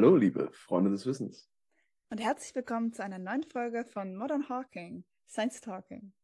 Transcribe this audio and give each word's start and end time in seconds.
Hallo, 0.00 0.16
liebe 0.16 0.48
Freunde 0.54 0.90
des 0.90 1.04
Wissens. 1.04 1.46
Und 2.08 2.22
herzlich 2.22 2.54
willkommen 2.54 2.90
zu 2.94 3.04
einer 3.04 3.18
neuen 3.18 3.42
Folge 3.42 3.84
von 3.84 4.16
Modern 4.16 4.48
Hawking, 4.48 5.04
Science 5.28 5.60
Talking. 5.60 6.14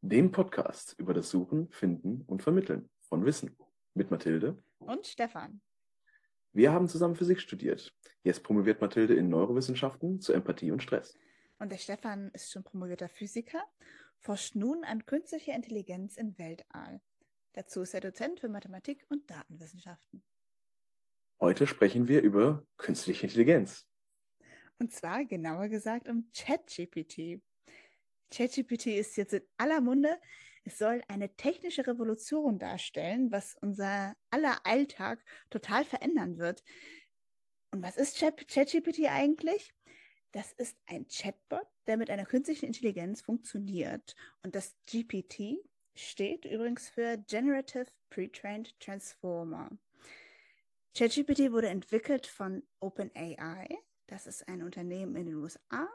Dem 0.00 0.32
Podcast 0.32 0.94
über 0.96 1.12
das 1.12 1.28
Suchen, 1.28 1.68
Finden 1.70 2.22
und 2.28 2.42
Vermitteln 2.42 2.88
von 3.02 3.26
Wissen 3.26 3.54
mit 3.92 4.10
Mathilde 4.10 4.56
und 4.78 5.06
Stefan. 5.06 5.60
Wir 6.54 6.72
haben 6.72 6.88
zusammen 6.88 7.14
Physik 7.14 7.38
studiert. 7.38 7.94
Jetzt 8.22 8.42
promoviert 8.42 8.80
Mathilde 8.80 9.12
in 9.12 9.28
Neurowissenschaften 9.28 10.18
zu 10.22 10.32
Empathie 10.32 10.70
und 10.70 10.82
Stress. 10.82 11.14
Und 11.58 11.70
der 11.70 11.76
Stefan 11.76 12.30
ist 12.30 12.50
schon 12.50 12.64
promovierter 12.64 13.10
Physiker, 13.10 13.62
forscht 14.18 14.54
nun 14.54 14.82
an 14.82 15.04
künstlicher 15.04 15.54
Intelligenz 15.54 16.16
im 16.16 16.38
Weltall. 16.38 17.02
Dazu 17.52 17.82
ist 17.82 17.92
er 17.92 18.00
Dozent 18.00 18.40
für 18.40 18.48
Mathematik 18.48 19.04
und 19.10 19.30
Datenwissenschaften. 19.30 20.22
Heute 21.38 21.66
sprechen 21.66 22.08
wir 22.08 22.22
über 22.22 22.66
künstliche 22.78 23.26
Intelligenz. 23.26 23.86
Und 24.78 24.92
zwar 24.92 25.24
genauer 25.24 25.68
gesagt 25.68 26.08
um 26.08 26.30
ChatGPT. 26.34 27.42
ChatGPT 28.30 28.86
ist 28.86 29.16
jetzt 29.16 29.34
in 29.34 29.42
aller 29.58 29.82
Munde. 29.82 30.18
Es 30.64 30.78
soll 30.78 31.02
eine 31.08 31.34
technische 31.36 31.86
Revolution 31.86 32.58
darstellen, 32.58 33.30
was 33.30 33.54
unser 33.60 34.16
aller 34.30 34.58
Alltag 34.64 35.22
total 35.50 35.84
verändern 35.84 36.38
wird. 36.38 36.62
Und 37.70 37.82
was 37.82 37.98
ist 37.98 38.18
ChatGPT 38.18 39.04
eigentlich? 39.10 39.74
Das 40.32 40.52
ist 40.54 40.76
ein 40.86 41.06
Chatbot, 41.06 41.66
der 41.86 41.98
mit 41.98 42.10
einer 42.10 42.24
künstlichen 42.24 42.66
Intelligenz 42.66 43.20
funktioniert. 43.20 44.16
Und 44.42 44.54
das 44.54 44.74
GPT 44.90 45.58
steht 45.94 46.44
übrigens 46.46 46.88
für 46.88 47.18
Generative 47.28 47.86
Pre-trained 48.10 48.78
Transformer. 48.80 49.70
ChatGPT 50.96 51.52
wurde 51.52 51.68
entwickelt 51.68 52.26
von 52.26 52.62
OpenAI. 52.80 53.68
Das 54.06 54.26
ist 54.26 54.48
ein 54.48 54.62
Unternehmen 54.62 55.14
in 55.16 55.26
den 55.26 55.34
USA 55.34 55.86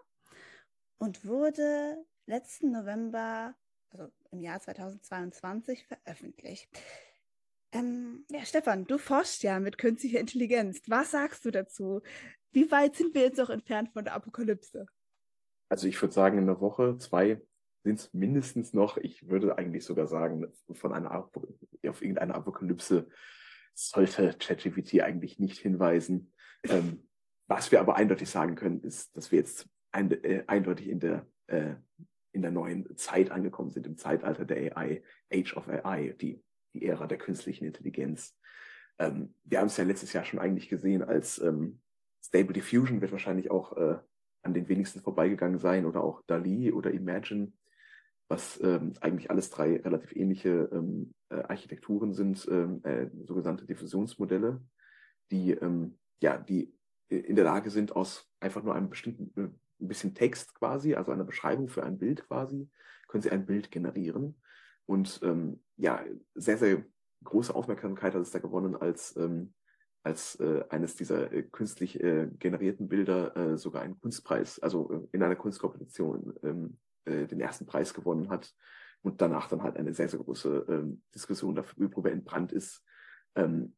und 0.99 1.25
wurde 1.25 2.05
letzten 2.27 2.71
November, 2.71 3.55
also 3.89 4.11
im 4.29 4.41
Jahr 4.41 4.59
2022, 4.59 5.87
veröffentlicht. 5.87 6.69
Ähm, 7.71 8.25
ja, 8.29 8.45
Stefan, 8.45 8.85
du 8.85 8.99
forschst 8.99 9.41
ja 9.41 9.59
mit 9.59 9.79
künstlicher 9.79 10.19
Intelligenz. 10.19 10.81
Was 10.85 11.09
sagst 11.09 11.45
du 11.45 11.51
dazu? 11.51 12.03
Wie 12.51 12.69
weit 12.69 12.95
sind 12.95 13.15
wir 13.15 13.23
jetzt 13.23 13.39
noch 13.39 13.49
entfernt 13.49 13.89
von 13.93 14.03
der 14.03 14.13
Apokalypse? 14.13 14.85
Also 15.67 15.87
ich 15.87 15.99
würde 15.99 16.13
sagen, 16.13 16.37
in 16.37 16.43
einer 16.43 16.61
Woche, 16.61 16.99
zwei 16.99 17.41
sind 17.83 17.97
es 17.97 18.13
mindestens 18.13 18.73
noch. 18.73 18.97
Ich 18.97 19.27
würde 19.27 19.57
eigentlich 19.57 19.83
sogar 19.83 20.05
sagen, 20.05 20.45
von 20.73 20.93
einer 20.93 21.09
Ap 21.09 21.35
auf 21.87 22.03
irgendeine 22.03 22.35
Apokalypse 22.35 23.07
sollte 23.73 24.35
ChatGPT 24.37 25.01
eigentlich 25.01 25.39
nicht 25.39 25.59
hinweisen. 25.59 26.33
Ähm, 26.63 27.07
was 27.47 27.71
wir 27.71 27.79
aber 27.79 27.95
eindeutig 27.95 28.29
sagen 28.29 28.55
können, 28.55 28.81
ist, 28.81 29.15
dass 29.17 29.31
wir 29.31 29.39
jetzt 29.39 29.67
ein, 29.91 30.11
äh, 30.23 30.43
eindeutig 30.47 30.87
in 30.87 30.99
der, 30.99 31.27
äh, 31.47 31.75
in 32.31 32.41
der 32.41 32.51
neuen 32.51 32.95
Zeit 32.97 33.31
angekommen 33.31 33.71
sind, 33.71 33.85
im 33.87 33.97
Zeitalter 33.97 34.45
der 34.45 34.77
AI, 34.77 35.03
Age 35.33 35.57
of 35.57 35.67
AI, 35.67 36.15
die, 36.19 36.41
die 36.73 36.85
Ära 36.85 37.07
der 37.07 37.17
künstlichen 37.17 37.65
Intelligenz. 37.65 38.37
Ähm, 38.99 39.35
wir 39.43 39.59
haben 39.59 39.67
es 39.67 39.77
ja 39.77 39.83
letztes 39.83 40.13
Jahr 40.13 40.23
schon 40.23 40.39
eigentlich 40.39 40.69
gesehen, 40.69 41.03
als 41.03 41.39
ähm, 41.39 41.81
Stable 42.23 42.53
Diffusion 42.53 43.01
wird 43.01 43.11
wahrscheinlich 43.11 43.51
auch 43.51 43.75
äh, 43.75 43.97
an 44.43 44.53
den 44.53 44.69
wenigsten 44.69 45.01
vorbeigegangen 45.01 45.59
sein 45.59 45.85
oder 45.85 46.03
auch 46.03 46.21
DALI 46.27 46.71
oder 46.71 46.91
Imagine 46.91 47.51
was 48.31 48.59
ähm, 48.63 48.93
eigentlich 49.01 49.29
alles 49.29 49.49
drei 49.49 49.75
relativ 49.81 50.15
ähnliche 50.15 50.69
ähm, 50.71 51.13
äh, 51.29 51.41
Architekturen 51.43 52.13
sind, 52.13 52.47
ähm, 52.49 52.81
äh, 52.83 53.07
sogenannte 53.25 53.65
Diffusionsmodelle, 53.65 54.61
die 55.31 55.51
ähm, 55.51 55.97
ja, 56.21 56.37
die 56.37 56.73
in 57.09 57.35
der 57.35 57.43
Lage 57.43 57.69
sind, 57.69 57.93
aus 57.93 58.31
einfach 58.39 58.63
nur 58.63 58.73
einem 58.73 58.89
bestimmten 58.89 59.33
äh, 59.35 59.49
ein 59.81 59.87
bisschen 59.87 60.15
Text 60.15 60.55
quasi, 60.55 60.95
also 60.95 61.11
einer 61.11 61.25
Beschreibung 61.25 61.67
für 61.67 61.83
ein 61.83 61.97
Bild 61.97 62.25
quasi, 62.27 62.69
können 63.09 63.21
sie 63.21 63.31
ein 63.31 63.45
Bild 63.45 63.69
generieren. 63.69 64.41
Und 64.85 65.19
ähm, 65.23 65.61
ja, 65.75 66.01
sehr, 66.33 66.57
sehr 66.57 66.85
große 67.25 67.53
Aufmerksamkeit 67.53 68.13
hat 68.13 68.21
es 68.21 68.31
da 68.31 68.39
gewonnen, 68.39 68.77
als, 68.77 69.15
ähm, 69.17 69.53
als 70.03 70.39
äh, 70.39 70.63
eines 70.69 70.95
dieser 70.95 71.33
äh, 71.33 71.43
künstlich 71.43 72.01
äh, 72.01 72.29
generierten 72.39 72.87
Bilder 72.87 73.35
äh, 73.35 73.57
sogar 73.57 73.81
einen 73.81 73.99
Kunstpreis, 73.99 74.59
also 74.59 74.89
äh, 74.89 75.07
in 75.11 75.21
einer 75.21 75.35
Kunstkompetition 75.35 76.79
äh, 77.05 77.27
den 77.27 77.39
ersten 77.39 77.65
Preis 77.65 77.93
gewonnen 77.93 78.29
hat 78.29 78.53
und 79.01 79.21
danach 79.21 79.47
dann 79.47 79.63
halt 79.63 79.77
eine 79.77 79.93
sehr, 79.93 80.09
sehr 80.09 80.19
große 80.19 80.65
ähm, 80.69 81.01
Diskussion 81.13 81.55
darüber 81.55 82.11
entbrannt 82.11 82.51
ist, 82.51 82.83
ähm, 83.35 83.73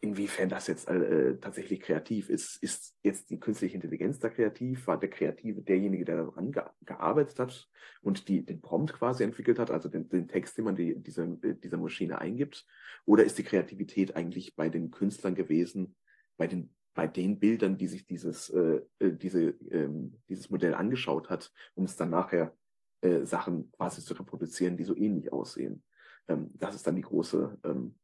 inwiefern 0.00 0.48
das 0.48 0.66
jetzt 0.66 0.88
äh, 0.88 1.36
tatsächlich 1.38 1.80
kreativ 1.80 2.30
ist. 2.30 2.56
Ist 2.62 2.96
jetzt 3.02 3.30
die 3.30 3.38
künstliche 3.38 3.74
Intelligenz 3.74 4.18
da 4.18 4.30
kreativ? 4.30 4.86
War 4.86 4.98
der 4.98 5.10
Kreative 5.10 5.60
derjenige, 5.60 6.04
der 6.06 6.24
daran 6.24 6.52
ge 6.52 6.62
gearbeitet 6.86 7.38
hat 7.38 7.68
und 8.00 8.28
die, 8.28 8.44
den 8.44 8.62
Prompt 8.62 8.94
quasi 8.94 9.22
entwickelt 9.24 9.58
hat, 9.58 9.70
also 9.70 9.88
den, 9.88 10.08
den 10.08 10.26
Text, 10.26 10.56
den 10.56 10.64
man 10.64 10.74
die, 10.74 10.98
dieser, 11.02 11.26
dieser 11.26 11.76
Maschine 11.76 12.18
eingibt? 12.18 12.66
Oder 13.04 13.24
ist 13.24 13.36
die 13.38 13.44
Kreativität 13.44 14.16
eigentlich 14.16 14.56
bei 14.56 14.70
den 14.70 14.90
Künstlern 14.90 15.34
gewesen, 15.34 15.96
bei 16.38 16.46
den 16.46 16.74
bei 17.00 17.06
den 17.06 17.38
Bildern, 17.38 17.78
die 17.78 17.88
sich 17.88 18.04
dieses, 18.04 18.50
äh, 18.50 18.82
äh, 18.98 19.12
diese, 19.12 19.54
ähm, 19.70 20.18
dieses 20.28 20.50
Modell 20.50 20.74
angeschaut 20.74 21.30
hat, 21.30 21.50
um 21.74 21.84
es 21.84 21.96
dann 21.96 22.10
nachher 22.10 22.54
äh, 23.00 23.24
Sachen 23.24 23.72
quasi 23.72 24.02
zu 24.02 24.12
reproduzieren, 24.12 24.76
die 24.76 24.84
so 24.84 24.94
ähnlich 24.94 25.32
aussehen. 25.32 25.82
Ähm, 26.28 26.50
das 26.52 26.74
ist 26.74 26.86
dann 26.86 26.96
die 26.96 27.00
große, 27.00 27.56
ähm, 27.64 27.94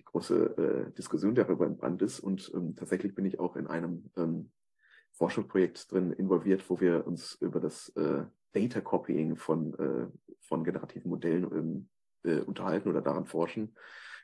die 0.00 0.04
große 0.04 0.88
äh, 0.88 0.92
Diskussion, 0.94 1.36
darüber 1.36 1.64
entbrannt 1.64 2.02
ist. 2.02 2.18
Und 2.18 2.50
ähm, 2.56 2.74
tatsächlich 2.74 3.14
bin 3.14 3.24
ich 3.24 3.38
auch 3.38 3.54
in 3.54 3.68
einem 3.68 4.10
ähm, 4.16 4.50
Forschungsprojekt 5.12 5.92
drin 5.92 6.10
involviert, 6.10 6.68
wo 6.68 6.80
wir 6.80 7.06
uns 7.06 7.34
über 7.40 7.60
das 7.60 7.90
äh, 7.90 8.24
Data 8.50 8.80
Copying 8.80 9.36
von, 9.36 9.74
äh, 9.74 10.08
von 10.40 10.64
generativen 10.64 11.08
Modellen 11.08 11.44
ähm, 11.44 11.88
äh, 12.24 12.40
unterhalten 12.40 12.88
oder 12.88 13.00
daran 13.00 13.26
forschen 13.26 13.76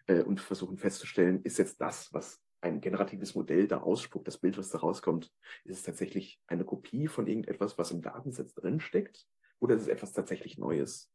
äh, 0.09 0.23
und 0.23 0.41
versuchen 0.41 0.79
festzustellen, 0.79 1.43
ist 1.45 1.59
jetzt 1.59 1.81
das, 1.81 2.13
was 2.13 2.43
ein 2.61 2.81
generatives 2.81 3.35
Modell 3.35 3.67
da 3.67 3.79
ausspuckt, 3.79 4.29
das 4.29 4.39
Bild, 4.39 4.59
was 4.59 4.71
da 4.71 4.79
rauskommt, 4.79 5.33
ist 5.65 5.79
es 5.79 5.83
tatsächlich 5.83 6.41
eine 6.47 6.65
Kopie 6.65 7.09
von 7.09 7.27
irgendetwas, 7.27 7.79
was 7.79 7.91
im 7.91 8.03
Datensatz 8.03 8.55
drinsteckt, 8.55 9.27
oder 9.61 9.75
ist 9.75 9.83
es 9.83 9.89
etwas 9.89 10.13
tatsächlich 10.13 10.59
Neues? 10.59 11.11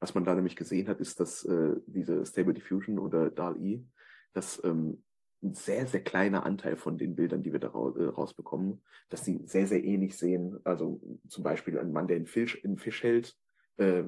Was 0.00 0.14
man 0.14 0.24
da 0.24 0.34
nämlich 0.34 0.56
gesehen 0.56 0.88
hat, 0.88 1.00
ist, 1.00 1.20
dass 1.20 1.44
äh, 1.44 1.76
diese 1.86 2.24
Stable 2.26 2.54
Diffusion 2.54 2.98
oder 2.98 3.30
DAL-E, 3.30 3.84
dass 4.32 4.62
ähm, 4.64 5.02
ein 5.42 5.54
sehr, 5.54 5.86
sehr 5.86 6.02
kleiner 6.02 6.46
Anteil 6.46 6.76
von 6.76 6.98
den 6.98 7.14
Bildern, 7.14 7.42
die 7.42 7.52
wir 7.52 7.60
da 7.60 7.68
ra 7.68 7.92
äh, 7.96 8.04
rausbekommen, 8.04 8.82
dass 9.10 9.22
die 9.22 9.40
sehr, 9.44 9.66
sehr 9.66 9.84
ähnlich 9.84 10.16
sehen. 10.16 10.58
Also 10.64 11.00
zum 11.28 11.44
Beispiel 11.44 11.78
ein 11.78 11.92
Mann, 11.92 12.08
der 12.08 12.16
einen 12.16 12.26
Fisch, 12.26 12.64
einen 12.64 12.78
Fisch 12.78 13.02
hält, 13.02 13.36
äh, 13.76 14.00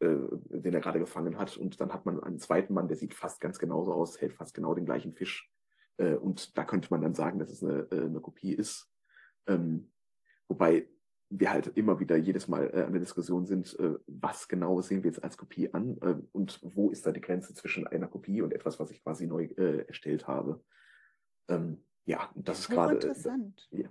äh, 0.00 0.18
den 0.48 0.74
er 0.74 0.80
gerade 0.80 0.98
gefangen 0.98 1.38
hat, 1.38 1.56
und 1.56 1.80
dann 1.80 1.92
hat 1.92 2.06
man 2.06 2.22
einen 2.22 2.38
zweiten 2.38 2.74
Mann, 2.74 2.88
der 2.88 2.96
sieht 2.96 3.14
fast 3.14 3.40
ganz 3.40 3.58
genauso 3.58 3.92
aus, 3.92 4.20
hält 4.20 4.34
fast 4.34 4.54
genau 4.54 4.74
den 4.74 4.86
gleichen 4.86 5.12
Fisch 5.12 5.50
äh, 5.98 6.14
und 6.14 6.56
da 6.56 6.64
könnte 6.64 6.88
man 6.90 7.02
dann 7.02 7.14
sagen, 7.14 7.38
dass 7.38 7.50
es 7.50 7.62
eine, 7.62 7.86
äh, 7.90 8.04
eine 8.04 8.20
Kopie 8.20 8.52
ist. 8.52 8.90
Ähm, 9.46 9.90
wobei 10.48 10.88
wir 11.30 11.50
halt 11.50 11.68
immer 11.76 11.98
wieder 12.00 12.16
jedes 12.16 12.48
Mal 12.48 12.70
äh, 12.72 12.82
an 12.82 12.92
der 12.92 13.00
Diskussion 13.00 13.46
sind, 13.46 13.78
äh, 13.78 13.94
was 14.06 14.48
genau 14.48 14.80
sehen 14.80 15.02
wir 15.02 15.10
jetzt 15.10 15.22
als 15.24 15.36
Kopie 15.36 15.72
an 15.72 15.98
äh, 16.02 16.16
und 16.32 16.60
wo 16.62 16.90
ist 16.90 17.06
da 17.06 17.12
die 17.12 17.20
Grenze 17.20 17.54
zwischen 17.54 17.86
einer 17.86 18.08
Kopie 18.08 18.42
und 18.42 18.52
etwas, 18.52 18.78
was 18.78 18.90
ich 18.90 19.02
quasi 19.02 19.26
neu 19.26 19.44
äh, 19.44 19.86
erstellt 19.86 20.28
habe. 20.28 20.62
Ähm, 21.48 21.84
ja, 22.04 22.30
das 22.34 22.60
ist 22.60 22.68
gerade. 22.68 22.94
Interessant. 22.94 23.68
Äh, 23.72 23.82
ja, 23.82 23.88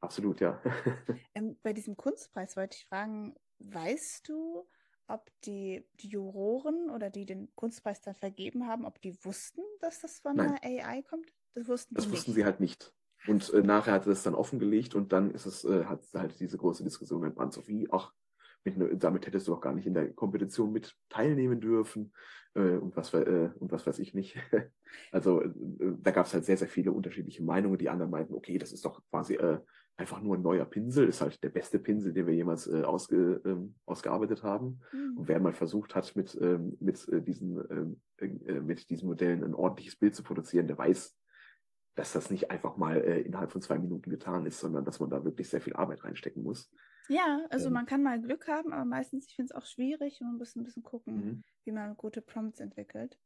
absolut, 0.00 0.40
ja. 0.40 0.60
ähm, 1.34 1.56
bei 1.62 1.72
diesem 1.72 1.96
Kunstpreis 1.96 2.56
wollte 2.56 2.76
ich 2.76 2.86
fragen, 2.86 3.34
weißt 3.58 4.28
du, 4.28 4.66
ob 5.06 5.30
die, 5.44 5.86
die 6.00 6.08
Juroren 6.08 6.90
oder 6.90 7.10
die 7.10 7.26
den 7.26 7.54
Kunstpreis 7.56 8.00
dann 8.00 8.14
vergeben 8.14 8.66
haben, 8.66 8.84
ob 8.84 9.00
die 9.00 9.16
wussten, 9.24 9.62
dass 9.80 10.00
das 10.00 10.20
von 10.20 10.36
Nein. 10.36 10.58
einer 10.62 10.84
AI 10.84 11.02
kommt? 11.02 11.32
Das 11.54 11.68
wussten, 11.68 11.94
das 11.94 12.10
wussten 12.10 12.32
sie 12.32 12.44
halt 12.44 12.60
nicht. 12.60 12.92
Und 13.26 13.52
äh, 13.54 13.62
nachher 13.62 13.94
hat 13.94 14.06
er 14.06 14.10
das 14.10 14.22
dann 14.22 14.34
offengelegt 14.34 14.94
und 14.94 15.12
dann 15.12 15.30
ist 15.30 15.46
es, 15.46 15.64
äh, 15.64 15.84
hat 15.84 16.04
halt 16.14 16.38
diese 16.40 16.58
große 16.58 16.84
Diskussion 16.84 17.24
entbrannt, 17.24 17.54
so 17.54 17.66
wie, 17.66 17.88
ach, 17.90 18.12
mit, 18.64 18.76
ne, 18.76 18.96
damit 18.96 19.26
hättest 19.26 19.48
du 19.48 19.54
auch 19.54 19.60
gar 19.60 19.74
nicht 19.74 19.86
in 19.86 19.94
der 19.94 20.12
Kompetition 20.12 20.72
mit 20.72 20.94
teilnehmen 21.08 21.60
dürfen 21.60 22.12
äh, 22.54 22.76
und, 22.76 22.96
was, 22.96 23.12
äh, 23.14 23.50
und 23.58 23.72
was 23.72 23.86
weiß 23.86 23.98
ich 23.98 24.14
nicht. 24.14 24.36
also 25.12 25.42
äh, 25.42 25.50
da 26.02 26.10
gab 26.10 26.26
es 26.26 26.34
halt 26.34 26.44
sehr, 26.44 26.56
sehr 26.56 26.68
viele 26.68 26.92
unterschiedliche 26.92 27.42
Meinungen. 27.42 27.78
Die 27.78 27.88
anderen 27.88 28.10
meinten, 28.10 28.34
okay, 28.34 28.58
das 28.58 28.72
ist 28.72 28.84
doch 28.84 29.02
quasi 29.10 29.34
äh, 29.34 29.58
einfach 29.96 30.20
nur 30.20 30.36
ein 30.36 30.42
neuer 30.42 30.64
Pinsel, 30.64 31.08
ist 31.08 31.20
halt 31.20 31.42
der 31.42 31.50
beste 31.50 31.78
Pinsel, 31.78 32.12
den 32.12 32.26
wir 32.26 32.34
jemals 32.34 32.66
äh, 32.66 32.82
ausge, 32.82 33.40
ähm, 33.44 33.76
ausgearbeitet 33.86 34.42
haben. 34.42 34.80
Mhm. 34.92 35.18
Und 35.18 35.28
wer 35.28 35.40
mal 35.40 35.52
versucht 35.52 35.94
hat, 35.94 36.16
mit, 36.16 36.36
ähm, 36.40 36.76
mit, 36.80 37.06
äh, 37.08 37.22
diesen, 37.22 37.62
ähm, 37.70 38.00
äh, 38.18 38.60
mit 38.60 38.90
diesen 38.90 39.08
Modellen 39.08 39.44
ein 39.44 39.54
ordentliches 39.54 39.96
Bild 39.96 40.14
zu 40.14 40.22
produzieren, 40.22 40.66
der 40.66 40.78
weiß, 40.78 41.16
dass 41.94 42.12
das 42.12 42.30
nicht 42.30 42.50
einfach 42.50 42.76
mal 42.76 42.96
äh, 42.96 43.20
innerhalb 43.20 43.52
von 43.52 43.62
zwei 43.62 43.78
Minuten 43.78 44.10
getan 44.10 44.46
ist, 44.46 44.60
sondern 44.60 44.84
dass 44.84 45.00
man 45.00 45.10
da 45.10 45.24
wirklich 45.24 45.48
sehr 45.48 45.60
viel 45.60 45.74
Arbeit 45.74 46.04
reinstecken 46.04 46.42
muss. 46.42 46.70
Ja, 47.08 47.44
also 47.50 47.66
ähm, 47.66 47.74
man 47.74 47.86
kann 47.86 48.02
mal 48.02 48.20
Glück 48.20 48.48
haben, 48.48 48.72
aber 48.72 48.84
meistens, 48.84 49.26
ich 49.26 49.36
finde 49.36 49.52
es 49.52 49.56
auch 49.56 49.66
schwierig 49.66 50.20
und 50.20 50.28
man 50.28 50.38
muss 50.38 50.56
ein 50.56 50.64
bisschen 50.64 50.82
gucken, 50.82 51.14
mhm. 51.16 51.44
wie 51.64 51.72
man 51.72 51.96
gute 51.96 52.22
Prompts 52.22 52.60
entwickelt. 52.60 53.18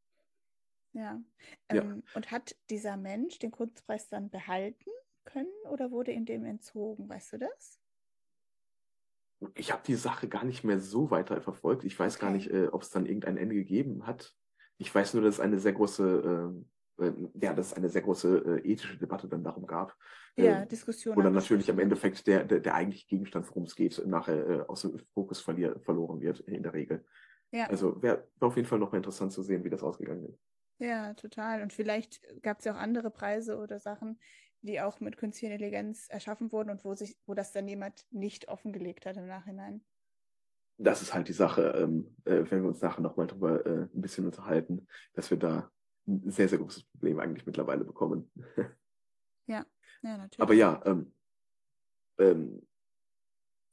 Ja. 0.92 1.20
Ähm, 1.68 1.76
ja. 1.76 2.02
Und 2.14 2.30
hat 2.30 2.56
dieser 2.70 2.96
Mensch 2.96 3.38
den 3.38 3.50
Kunstpreis 3.50 4.08
dann 4.08 4.30
behalten 4.30 4.90
können 5.24 5.52
oder 5.70 5.90
wurde 5.90 6.12
ihm 6.12 6.24
dem 6.24 6.44
entzogen? 6.44 7.08
Weißt 7.08 7.34
du 7.34 7.38
das? 7.38 7.78
Ich 9.54 9.72
habe 9.72 9.82
die 9.86 9.94
Sache 9.94 10.28
gar 10.28 10.44
nicht 10.44 10.64
mehr 10.64 10.80
so 10.80 11.10
weiter 11.10 11.40
verfolgt. 11.40 11.84
Ich 11.84 11.98
weiß 11.98 12.16
okay. 12.16 12.24
gar 12.24 12.32
nicht, 12.32 12.50
äh, 12.50 12.68
ob 12.68 12.82
es 12.82 12.90
dann 12.90 13.06
irgendein 13.06 13.36
Ende 13.36 13.54
gegeben 13.54 14.06
hat. 14.06 14.34
Ich 14.78 14.92
weiß 14.92 15.14
nur, 15.14 15.22
dass 15.22 15.36
es 15.36 15.40
eine 15.40 15.58
sehr 15.58 15.72
große, 15.72 16.52
äh, 16.52 16.64
ja, 17.40 17.54
dass 17.54 17.68
es 17.68 17.74
eine 17.74 17.88
sehr 17.88 18.02
große 18.02 18.60
äh, 18.64 18.72
ethische 18.72 18.96
Debatte 18.98 19.28
dann 19.28 19.44
darum 19.44 19.66
gab. 19.66 19.96
Ja, 20.36 20.62
ähm, 20.62 20.68
Diskussion. 20.68 21.16
Wo 21.16 21.22
dann 21.22 21.32
natürlich 21.32 21.70
am 21.70 21.78
Endeffekt 21.78 22.26
der, 22.26 22.44
der, 22.44 22.60
der 22.60 22.74
eigentliche 22.74 23.06
Gegenstand, 23.06 23.48
worum 23.48 23.64
es 23.64 23.74
geht, 23.74 24.04
nachher 24.06 24.48
äh, 24.48 24.60
aus 24.66 24.82
dem 24.82 24.98
Fokus 25.14 25.40
verlier, 25.40 25.78
verloren 25.80 26.20
wird, 26.20 26.40
in 26.40 26.62
der 26.62 26.74
Regel. 26.74 27.04
Ja. 27.50 27.66
Also 27.66 28.00
wäre 28.02 28.26
auf 28.40 28.56
jeden 28.56 28.68
Fall 28.68 28.78
nochmal 28.78 28.98
interessant 28.98 29.32
zu 29.32 29.42
sehen, 29.42 29.64
wie 29.64 29.70
das 29.70 29.82
ausgegangen 29.82 30.26
ist. 30.26 30.38
Ja, 30.78 31.14
total. 31.14 31.62
Und 31.62 31.72
vielleicht 31.72 32.20
gab 32.42 32.58
es 32.58 32.64
ja 32.64 32.74
auch 32.74 32.78
andere 32.78 33.10
Preise 33.10 33.58
oder 33.58 33.80
Sachen, 33.80 34.18
die 34.62 34.80
auch 34.80 35.00
mit 35.00 35.16
künstlicher 35.16 35.52
Intelligenz 35.52 36.08
erschaffen 36.08 36.52
wurden 36.52 36.70
und 36.70 36.84
wo 36.84 36.94
sich, 36.94 37.16
wo 37.26 37.34
das 37.34 37.52
dann 37.52 37.68
jemand 37.68 38.06
nicht 38.10 38.48
offengelegt 38.48 39.06
hat 39.06 39.16
im 39.16 39.26
Nachhinein. 39.26 39.82
Das 40.80 41.02
ist 41.02 41.12
halt 41.12 41.26
die 41.26 41.32
Sache, 41.32 41.74
ähm, 41.76 42.14
äh, 42.24 42.44
wenn 42.48 42.62
wir 42.62 42.68
uns 42.68 42.80
nachher 42.80 43.00
nochmal 43.00 43.26
drüber 43.26 43.66
äh, 43.66 43.88
ein 43.92 44.00
bisschen 44.00 44.26
unterhalten, 44.26 44.86
dass 45.14 45.30
wir 45.30 45.38
da 45.38 45.70
ein 46.08 46.31
sehr, 46.31 46.49
sehr 46.49 46.58
großes 46.58 46.84
Problem 46.84 47.20
eigentlich 47.20 47.46
mittlerweile 47.46 47.84
bekommen. 47.84 48.31
ja, 49.46 49.64
ja, 50.02 50.16
natürlich. 50.16 50.40
Aber 50.40 50.55
ja, 50.55 50.81
ähm, 50.84 51.12
ähm, 52.19 52.62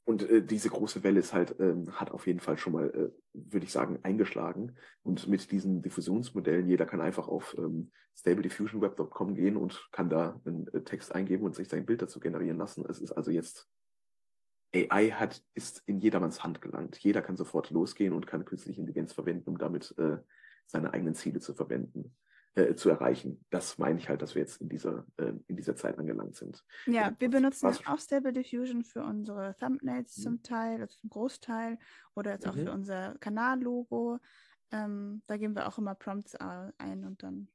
und 0.04 0.22
äh, 0.30 0.40
diese 0.40 0.70
große 0.70 1.02
Welle 1.02 1.18
ist 1.18 1.32
halt, 1.34 1.56
ähm, 1.58 1.98
hat 1.98 2.12
auf 2.12 2.28
jeden 2.28 2.38
Fall 2.38 2.56
schon 2.58 2.74
mal, 2.74 2.90
äh, 2.90 3.10
würde 3.32 3.66
ich 3.66 3.72
sagen, 3.72 3.98
eingeschlagen. 4.04 4.76
Und 5.02 5.26
mit 5.26 5.50
diesen 5.50 5.82
Diffusionsmodellen, 5.82 6.68
jeder 6.68 6.86
kann 6.86 7.00
einfach 7.00 7.26
auf 7.26 7.56
ähm, 7.58 7.90
stablediffusionweb.com 8.14 9.34
gehen 9.34 9.56
und 9.56 9.88
kann 9.90 10.08
da 10.08 10.40
einen 10.44 10.68
äh, 10.68 10.82
Text 10.82 11.12
eingeben 11.12 11.44
und 11.44 11.56
sich 11.56 11.68
sein 11.68 11.86
Bild 11.86 12.02
dazu 12.02 12.20
generieren 12.20 12.56
lassen. 12.56 12.86
Es 12.88 13.00
ist 13.00 13.10
also 13.12 13.32
jetzt, 13.32 13.68
AI 14.72 15.10
hat, 15.10 15.42
ist 15.54 15.82
in 15.86 15.98
jedermanns 15.98 16.44
Hand 16.44 16.60
gelangt. 16.60 16.96
Jeder 16.98 17.20
kann 17.20 17.36
sofort 17.36 17.70
losgehen 17.70 18.12
und 18.12 18.28
kann 18.28 18.44
künstliche 18.44 18.80
Intelligenz 18.80 19.12
verwenden, 19.12 19.50
um 19.50 19.58
damit 19.58 19.92
äh, 19.98 20.18
seine 20.66 20.92
eigenen 20.92 21.16
Ziele 21.16 21.40
zu 21.40 21.52
verwenden 21.52 22.14
äh, 22.56 22.74
zu 22.74 22.88
erreichen. 22.88 23.44
Das 23.50 23.76
meine 23.76 23.98
ich 23.98 24.08
halt, 24.08 24.22
dass 24.22 24.34
wir 24.34 24.40
jetzt 24.40 24.62
in 24.62 24.70
dieser, 24.70 25.04
äh, 25.18 25.34
in 25.46 25.56
dieser 25.56 25.76
Zeit 25.76 25.98
angelangt 25.98 26.36
sind. 26.36 26.64
Ja, 26.86 27.14
wir 27.18 27.28
benutzen 27.28 27.66
auch 27.66 27.98
Stable 27.98 28.32
Diffusion 28.32 28.82
für 28.82 29.04
unsere 29.04 29.54
Thumbnails 29.56 30.16
mhm. 30.16 30.22
zum 30.22 30.42
Teil, 30.42 30.80
also 30.80 30.96
zum 30.98 31.10
Großteil, 31.10 31.78
oder 32.14 32.32
jetzt 32.32 32.48
auch 32.48 32.54
mhm. 32.54 32.64
für 32.64 32.72
unser 32.72 33.18
Kanallogo. 33.18 34.20
Ähm, 34.72 35.20
da 35.26 35.36
geben 35.36 35.54
wir 35.54 35.68
auch 35.68 35.76
immer 35.76 35.94
Prompts 35.94 36.34
ein 36.36 37.04
und 37.04 37.22
dann 37.22 37.48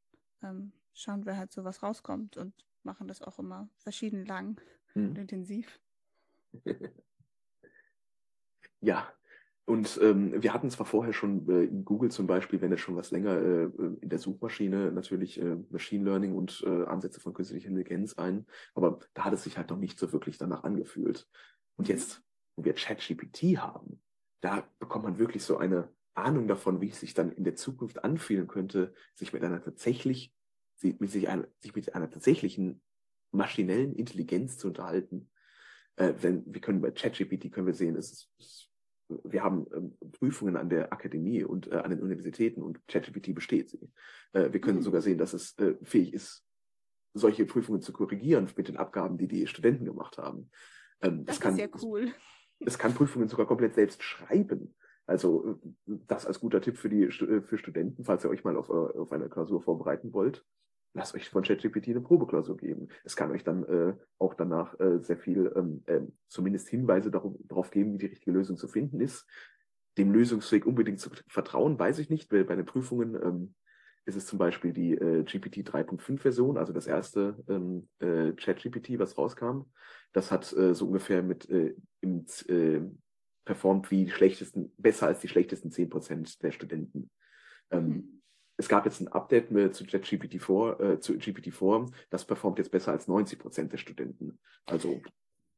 ähm, 0.43 0.71
schauen 0.93 1.25
wir 1.25 1.35
halt 1.35 1.51
so, 1.51 1.63
was 1.63 1.81
rauskommt 1.81 2.37
und 2.37 2.53
machen 2.83 3.07
das 3.07 3.23
auch 3.23 3.39
immer 3.39 3.69
verschieden 3.79 4.23
lang 4.25 4.61
mhm. 4.93 5.09
und 5.09 5.17
intensiv. 5.17 5.79
ja, 8.81 9.11
und 9.71 9.97
ähm, 10.01 10.43
wir 10.43 10.53
hatten 10.53 10.69
zwar 10.69 10.85
vorher 10.85 11.13
schon 11.13 11.49
äh, 11.49 11.65
Google 11.85 12.11
zum 12.11 12.27
Beispiel, 12.27 12.59
wenn 12.59 12.73
es 12.73 12.81
schon 12.81 12.97
was 12.97 13.11
länger 13.11 13.37
äh, 13.37 13.69
in 14.01 14.09
der 14.09 14.19
Suchmaschine 14.19 14.91
natürlich 14.91 15.39
äh, 15.39 15.55
Machine 15.69 16.03
Learning 16.03 16.35
und 16.35 16.61
äh, 16.67 16.83
Ansätze 16.83 17.21
von 17.21 17.33
künstlicher 17.33 17.69
Intelligenz 17.69 18.15
ein, 18.15 18.45
aber 18.75 18.99
da 19.13 19.23
hat 19.23 19.31
es 19.31 19.43
sich 19.43 19.57
halt 19.57 19.69
noch 19.69 19.77
nicht 19.77 19.97
so 19.97 20.11
wirklich 20.11 20.37
danach 20.37 20.65
angefühlt. 20.65 21.25
Und 21.77 21.87
jetzt, 21.87 22.21
wo 22.57 22.65
wir 22.65 22.73
ChatGPT 22.73 23.59
haben, 23.59 24.01
da 24.41 24.67
bekommt 24.77 25.05
man 25.05 25.19
wirklich 25.19 25.45
so 25.45 25.55
eine 25.55 25.87
Ahnung 26.15 26.49
davon, 26.49 26.81
wie 26.81 26.89
es 26.89 26.99
sich 26.99 27.13
dann 27.13 27.31
in 27.31 27.45
der 27.45 27.55
Zukunft 27.55 28.03
anfühlen 28.03 28.49
könnte, 28.49 28.93
sich 29.15 29.31
mit 29.31 29.41
einer 29.41 29.61
tatsächlich, 29.61 30.33
mit 30.81 31.09
sich, 31.09 31.29
einer, 31.29 31.47
sich 31.59 31.73
mit 31.73 31.95
einer 31.95 32.09
tatsächlichen 32.09 32.81
maschinellen 33.31 33.95
Intelligenz 33.95 34.57
zu 34.57 34.67
unterhalten. 34.67 35.29
Äh, 35.95 36.11
wenn, 36.19 36.43
wir 36.45 36.59
können 36.59 36.81
bei 36.81 36.91
ChatGPT 36.91 37.53
können 37.53 37.67
wir 37.67 37.73
sehen, 37.73 37.95
es 37.95 38.11
ist, 38.11 38.29
es 38.37 38.70
wir 39.23 39.43
haben 39.43 39.65
ähm, 39.75 39.97
Prüfungen 40.11 40.55
an 40.55 40.69
der 40.69 40.91
Akademie 40.93 41.43
und 41.43 41.71
äh, 41.71 41.75
an 41.75 41.91
den 41.91 42.01
Universitäten 42.01 42.61
und 42.61 42.85
ChatGPT 42.87 43.33
besteht 43.33 43.69
sie. 43.69 43.91
Äh, 44.33 44.51
wir 44.51 44.61
können 44.61 44.79
mhm. 44.79 44.83
sogar 44.83 45.01
sehen, 45.01 45.17
dass 45.17 45.33
es 45.33 45.57
äh, 45.59 45.75
fähig 45.83 46.13
ist, 46.13 46.45
solche 47.13 47.45
Prüfungen 47.45 47.81
zu 47.81 47.93
korrigieren 47.93 48.47
mit 48.55 48.67
den 48.67 48.77
Abgaben, 48.77 49.17
die 49.17 49.27
die 49.27 49.47
Studenten 49.47 49.85
gemacht 49.85 50.17
haben. 50.17 50.49
Ähm, 51.01 51.25
das, 51.25 51.37
das 51.37 51.39
kann, 51.41 51.53
ist 51.53 51.59
ja 51.59 51.67
cool. 51.83 52.11
Es 52.59 52.77
kann 52.77 52.93
Prüfungen 52.93 53.27
sogar 53.27 53.47
komplett 53.47 53.75
selbst 53.75 54.03
schreiben. 54.03 54.75
Also 55.07 55.59
das 55.85 56.25
als 56.25 56.39
guter 56.39 56.61
Tipp 56.61 56.77
für 56.77 56.87
die 56.87 57.09
für 57.09 57.57
Studenten, 57.57 58.05
falls 58.05 58.23
ihr 58.23 58.29
euch 58.29 58.43
mal 58.43 58.55
auf, 58.55 58.69
auf 58.69 59.11
eine 59.11 59.29
Klausur 59.29 59.61
vorbereiten 59.61 60.13
wollt 60.13 60.45
lasst 60.93 61.15
euch 61.15 61.29
von 61.29 61.43
ChatGPT 61.43 61.89
eine 61.89 62.01
Probeklausur 62.01 62.57
geben. 62.57 62.89
Es 63.03 63.15
kann 63.15 63.31
euch 63.31 63.43
dann 63.43 63.63
äh, 63.63 63.93
auch 64.17 64.33
danach 64.33 64.77
äh, 64.79 64.99
sehr 64.99 65.17
viel, 65.17 65.51
ähm, 65.55 65.83
äh, 65.85 66.01
zumindest 66.27 66.69
Hinweise 66.69 67.11
darauf, 67.11 67.35
darauf 67.45 67.71
geben, 67.71 67.93
wie 67.93 67.97
die 67.99 68.07
richtige 68.07 68.31
Lösung 68.31 68.57
zu 68.57 68.67
finden 68.67 68.99
ist. 68.99 69.25
Dem 69.97 70.11
Lösungsweg 70.11 70.65
unbedingt 70.65 70.99
zu 70.99 71.09
vertrauen, 71.27 71.77
weiß 71.77 71.99
ich 71.99 72.09
nicht, 72.09 72.31
weil 72.31 72.43
bei 72.45 72.55
den 72.55 72.65
Prüfungen 72.65 73.15
ähm, 73.15 73.55
ist 74.05 74.15
es 74.15 74.25
zum 74.25 74.39
Beispiel 74.39 74.73
die 74.73 74.93
äh, 74.93 75.23
GPT 75.23 75.67
3.5 75.67 76.17
Version, 76.17 76.57
also 76.57 76.73
das 76.73 76.87
erste 76.87 77.37
ähm, 77.47 77.87
äh, 77.99 78.33
ChatGPT, 78.33 78.99
was 78.99 79.17
rauskam. 79.17 79.63
Das 80.13 80.31
hat 80.31 80.51
äh, 80.53 80.73
so 80.73 80.87
ungefähr 80.87 81.23
mit 81.23 81.49
äh, 81.49 81.75
im, 82.01 82.25
äh, 82.47 82.81
performt 83.45 83.91
wie 83.91 84.05
die 84.05 84.11
schlechtesten, 84.11 84.73
besser 84.77 85.07
als 85.07 85.19
die 85.19 85.27
schlechtesten 85.27 85.69
10% 85.69 86.41
der 86.41 86.51
Studenten. 86.51 87.09
Ähm, 87.69 87.87
mhm 87.87 88.20
es 88.61 88.69
gab 88.69 88.85
jetzt 88.85 89.01
ein 89.01 89.07
Update 89.07 89.49
mit, 89.49 89.75
zu 89.75 89.83
GPT-4, 89.83 90.79
äh, 90.79 90.99
zu 90.99 91.13
GPT-4, 91.13 91.91
das 92.11 92.25
performt 92.25 92.59
jetzt 92.59 92.71
besser 92.71 92.91
als 92.91 93.07
90 93.07 93.39
Prozent 93.39 93.73
der 93.73 93.79
Studenten. 93.79 94.39
Also, 94.67 95.01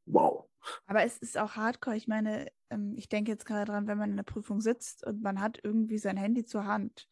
wow. 0.06 0.48
Aber 0.86 1.04
es 1.04 1.18
ist 1.18 1.36
auch 1.38 1.52
hardcore. 1.56 1.96
Ich 1.96 2.08
meine, 2.08 2.50
ähm, 2.70 2.94
ich 2.96 3.10
denke 3.10 3.30
jetzt 3.30 3.44
gerade 3.44 3.70
dran, 3.70 3.86
wenn 3.86 3.98
man 3.98 4.10
in 4.10 4.16
der 4.16 4.24
Prüfung 4.24 4.62
sitzt 4.62 5.06
und 5.06 5.22
man 5.22 5.40
hat 5.40 5.60
irgendwie 5.62 5.98
sein 5.98 6.16
Handy 6.16 6.46
zur 6.46 6.64
Hand 6.64 7.06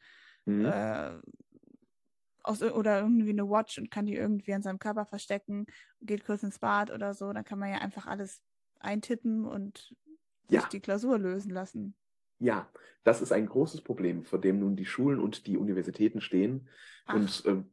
mhm. 0.47 0.65
äh, 0.65 1.11
aus, 2.43 2.63
oder 2.63 3.01
irgendwie 3.01 3.31
eine 3.31 3.49
Watch 3.49 3.79
und 3.79 3.91
kann 3.91 4.07
die 4.07 4.17
irgendwie 4.17 4.55
an 4.55 4.63
seinem 4.63 4.79
Körper 4.79 5.05
verstecken, 5.05 5.67
geht 6.01 6.25
kurz 6.25 6.43
ins 6.43 6.59
Bad 6.59 6.91
oder 6.91 7.13
so, 7.13 7.33
dann 7.35 7.45
kann 7.45 7.59
man 7.59 7.71
ja 7.71 7.79
einfach 7.79 8.07
alles 8.07 8.41
eintippen 8.81 9.45
und 9.45 9.95
ja. 10.49 10.61
sich 10.61 10.71
die 10.71 10.81
Klausur 10.81 11.19
lösen 11.19 11.51
lassen. 11.51 11.95
Ja, 12.43 12.69
das 13.05 13.23
ist 13.23 13.33
ein 13.33 13.47
großes 13.47 13.83
Problem, 13.83 14.25
vor 14.25 14.41
dem 14.41 14.59
nun 14.59 14.75
die 14.75 14.85
Schulen 14.85 15.21
und 15.21 15.47
die 15.47 15.57
Universitäten 15.57 16.21
stehen. 16.21 16.69
Ach. 17.07 17.15
Und 17.15 17.45
ähm, 17.47 17.67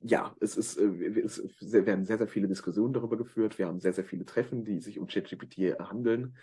ja, 0.00 0.34
es 0.40 0.56
ist, 0.56 0.78
äh, 0.78 1.20
es 1.20 1.42
werden 1.60 2.06
sehr, 2.06 2.16
sehr 2.16 2.28
viele 2.28 2.48
Diskussionen 2.48 2.94
darüber 2.94 3.18
geführt. 3.18 3.58
Wir 3.58 3.66
haben 3.66 3.80
sehr, 3.80 3.92
sehr 3.92 4.04
viele 4.04 4.24
Treffen, 4.24 4.64
die 4.64 4.80
sich 4.80 4.98
um 4.98 5.06
ChatGPT 5.06 5.78
handeln. 5.78 6.36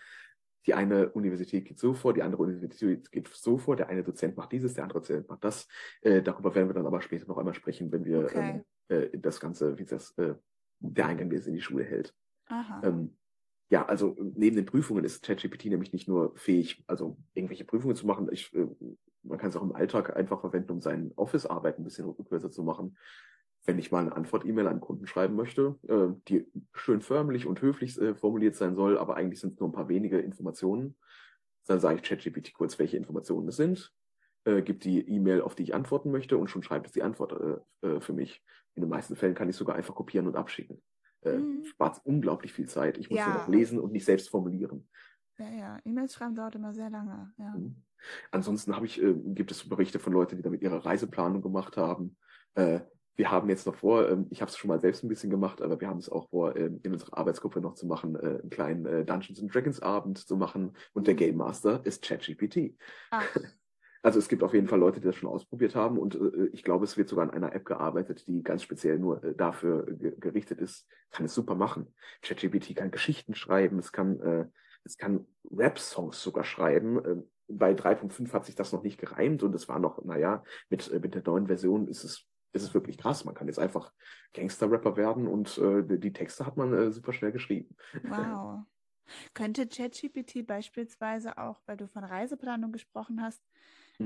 Die 0.67 0.75
eine 0.75 1.09
Universität 1.09 1.65
geht 1.65 1.79
so 1.79 1.93
vor, 1.95 2.13
die 2.13 2.21
andere 2.21 2.43
Universität 2.43 3.11
geht 3.11 3.27
so 3.27 3.57
vor, 3.57 3.75
der 3.75 3.89
eine 3.89 4.03
Dozent 4.03 4.37
macht 4.37 4.51
dieses, 4.51 4.75
der 4.75 4.83
andere 4.83 4.99
Dozent 4.99 5.27
macht 5.27 5.43
das. 5.43 5.67
Äh, 6.01 6.21
darüber 6.21 6.53
werden 6.53 6.69
wir 6.69 6.73
dann 6.73 6.85
aber 6.85 7.01
später 7.01 7.27
noch 7.27 7.37
einmal 7.37 7.55
sprechen, 7.55 7.91
wenn 7.91 8.05
wir 8.05 8.25
okay. 8.25 8.63
ähm, 8.89 9.03
äh, 9.11 9.17
das 9.17 9.39
Ganze, 9.39 9.77
wie 9.79 9.85
das 9.85 10.15
äh, 10.17 10.35
der 10.79 11.07
Eingang, 11.07 11.31
der 11.31 11.39
es 11.39 11.47
in 11.47 11.55
die 11.55 11.61
Schule 11.61 11.83
hält. 11.83 12.13
Aha. 12.47 12.81
Ähm, 12.83 13.17
ja, 13.73 13.87
also 13.87 14.15
neben 14.35 14.55
den 14.55 14.67
Prüfungen 14.67 15.03
ist 15.03 15.25
ChatGPT 15.25 15.65
nämlich 15.65 15.93
nicht 15.93 16.07
nur 16.07 16.35
fähig, 16.35 16.83
also 16.85 17.17
irgendwelche 17.33 17.65
Prüfungen 17.65 17.95
zu 17.95 18.05
machen. 18.05 18.29
Ich, 18.31 18.53
äh, 18.53 18.67
man 19.23 19.39
kann 19.39 19.49
es 19.49 19.55
auch 19.55 19.63
im 19.63 19.73
Alltag 19.73 20.15
einfach 20.15 20.41
verwenden, 20.41 20.73
um 20.73 20.79
seinen 20.79 21.11
Office-Arbeit 21.15 21.79
ein 21.79 21.83
bisschen 21.83 22.07
rückwärts 22.07 22.53
zu 22.53 22.61
machen. 22.61 22.95
Wenn 23.65 23.79
ich 23.79 23.91
mal 23.91 24.01
eine 24.01 24.15
Antwort-E-Mail 24.15 24.67
an 24.67 24.79
Kunden 24.79 25.07
schreiben 25.07 25.35
möchte, 25.35 25.75
äh, 25.87 26.13
die 26.27 26.45
schön 26.73 27.01
förmlich 27.01 27.47
und 27.47 27.63
höflich 27.63 27.99
äh, 27.99 28.13
formuliert 28.13 28.55
sein 28.55 28.75
soll, 28.75 28.95
aber 28.95 29.15
eigentlich 29.17 29.39
sind 29.39 29.53
es 29.53 29.59
nur 29.59 29.69
ein 29.69 29.73
paar 29.73 29.89
wenige 29.89 30.19
Informationen, 30.19 30.95
dann 31.65 31.79
sage 31.79 31.95
ich 31.95 32.03
ChatGPT 32.03 32.53
kurz, 32.53 32.77
welche 32.77 32.97
Informationen 32.97 33.47
es 33.47 33.55
sind, 33.55 33.91
äh, 34.43 34.61
gibt 34.61 34.83
die 34.83 34.99
E-Mail, 34.99 35.41
auf 35.41 35.55
die 35.55 35.63
ich 35.63 35.73
antworten 35.73 36.11
möchte 36.11 36.37
und 36.37 36.47
schon 36.47 36.61
schreibt 36.61 36.85
es 36.85 36.93
die 36.93 37.01
Antwort 37.01 37.63
äh, 37.81 37.87
äh, 37.87 38.01
für 38.01 38.13
mich. 38.13 38.43
In 38.75 38.83
den 38.83 38.89
meisten 38.89 39.15
Fällen 39.15 39.33
kann 39.33 39.49
ich 39.49 39.55
sogar 39.55 39.75
einfach 39.75 39.95
kopieren 39.95 40.27
und 40.27 40.35
abschicken 40.35 40.79
äh, 41.25 41.37
mhm. 41.37 41.63
spart 41.65 42.01
unglaublich 42.03 42.53
viel 42.53 42.67
Zeit. 42.67 42.97
Ich 42.97 43.09
muss 43.09 43.19
ja. 43.19 43.27
nur 43.27 43.35
noch 43.35 43.47
lesen 43.47 43.79
und 43.79 43.91
nicht 43.91 44.05
selbst 44.05 44.29
formulieren. 44.29 44.87
Ja, 45.37 45.49
ja. 45.49 45.79
E-Mails 45.83 46.13
schreiben 46.13 46.35
dauert 46.35 46.55
immer 46.55 46.73
sehr 46.73 46.89
lange. 46.89 47.33
Ja. 47.37 47.55
Mhm. 47.55 47.75
Ansonsten 48.31 48.75
habe 48.75 48.85
ich, 48.85 49.01
äh, 49.01 49.13
gibt 49.13 49.51
es 49.51 49.67
Berichte 49.67 49.99
von 49.99 50.13
Leuten, 50.13 50.35
die 50.35 50.43
damit 50.43 50.61
ihre 50.61 50.85
Reiseplanung 50.85 51.41
gemacht 51.41 51.77
haben. 51.77 52.17
Äh, 52.55 52.81
wir 53.15 53.29
haben 53.29 53.49
jetzt 53.49 53.65
noch 53.65 53.75
vor, 53.75 54.09
ähm, 54.09 54.27
ich 54.31 54.41
habe 54.41 54.49
es 54.49 54.57
schon 54.57 54.67
mal 54.67 54.79
selbst 54.79 55.03
ein 55.03 55.07
bisschen 55.07 55.29
gemacht, 55.29 55.61
aber 55.61 55.79
wir 55.79 55.87
haben 55.87 55.99
es 55.99 56.09
auch 56.09 56.29
vor, 56.29 56.55
ähm, 56.55 56.79
in 56.83 56.93
unserer 56.93 57.17
Arbeitsgruppe 57.17 57.61
noch 57.61 57.75
zu 57.75 57.85
machen, 57.85 58.15
äh, 58.15 58.39
einen 58.41 58.49
kleinen 58.49 58.85
äh, 58.85 59.05
Dungeons 59.05 59.39
and 59.39 59.53
Dragons 59.53 59.81
Abend 59.81 60.17
zu 60.17 60.35
machen. 60.35 60.75
Und 60.93 61.07
der 61.07 61.13
mhm. 61.13 61.19
Game 61.19 61.37
Master 61.37 61.85
ist 61.85 62.03
ChatGPT. 62.03 62.75
Also 64.03 64.19
es 64.19 64.27
gibt 64.27 64.43
auf 64.43 64.53
jeden 64.53 64.67
Fall 64.67 64.79
Leute, 64.79 64.99
die 64.99 65.07
das 65.07 65.15
schon 65.15 65.29
ausprobiert 65.29 65.75
haben 65.75 65.97
und 65.97 66.15
äh, 66.15 66.47
ich 66.51 66.63
glaube, 66.63 66.83
es 66.83 66.97
wird 66.97 67.07
sogar 67.07 67.23
an 67.23 67.31
einer 67.31 67.55
App 67.55 67.65
gearbeitet, 67.65 68.27
die 68.27 68.43
ganz 68.43 68.61
speziell 68.61 68.99
nur 68.99 69.23
äh, 69.23 69.33
dafür 69.33 69.85
gerichtet 69.87 70.59
ist. 70.59 70.87
Kann 71.09 71.25
es 71.25 71.33
super 71.33 71.55
machen. 71.55 71.93
ChatGPT 72.21 72.75
kann 72.75 72.91
Geschichten 72.91 73.33
schreiben, 73.33 73.79
es 73.79 73.93
kann, 73.93 74.19
äh, 74.19 74.45
es 74.83 74.97
kann 74.97 75.25
Rap-Songs 75.49 76.21
sogar 76.21 76.43
schreiben. 76.43 77.01
Ähm, 77.05 77.29
bei 77.47 77.73
3.5 77.73 78.33
hat 78.33 78.45
sich 78.45 78.55
das 78.55 78.73
noch 78.73 78.83
nicht 78.83 78.99
gereimt 78.99 79.41
und 79.41 79.55
es 79.55 79.69
war 79.69 79.79
noch, 79.79 80.03
naja, 80.03 80.43
mit, 80.69 80.91
äh, 80.91 80.99
mit 80.99 81.15
der 81.15 81.23
neuen 81.25 81.47
Version 81.47 81.87
ist 81.87 82.03
es 82.03 82.27
es 82.53 82.61
ist 82.61 82.73
wirklich 82.73 82.97
krass. 82.97 83.25
Man 83.25 83.33
kann 83.33 83.47
jetzt 83.47 83.57
einfach 83.57 83.91
Gangster-Rapper 84.33 84.95
werden 84.95 85.27
und 85.27 85.57
äh, 85.57 85.97
die 85.97 86.13
Texte 86.13 86.45
hat 86.45 86.55
man 86.55 86.71
äh, 86.71 86.91
super 86.91 87.11
schnell 87.11 87.31
geschrieben. 87.31 87.75
Wow. 88.03 88.59
Könnte 89.33 89.67
ChatGPT 89.67 90.45
beispielsweise 90.45 91.37
auch, 91.37 91.61
weil 91.65 91.77
du 91.77 91.87
von 91.87 92.03
Reiseplanung 92.03 92.71
gesprochen 92.71 93.21
hast, 93.21 93.41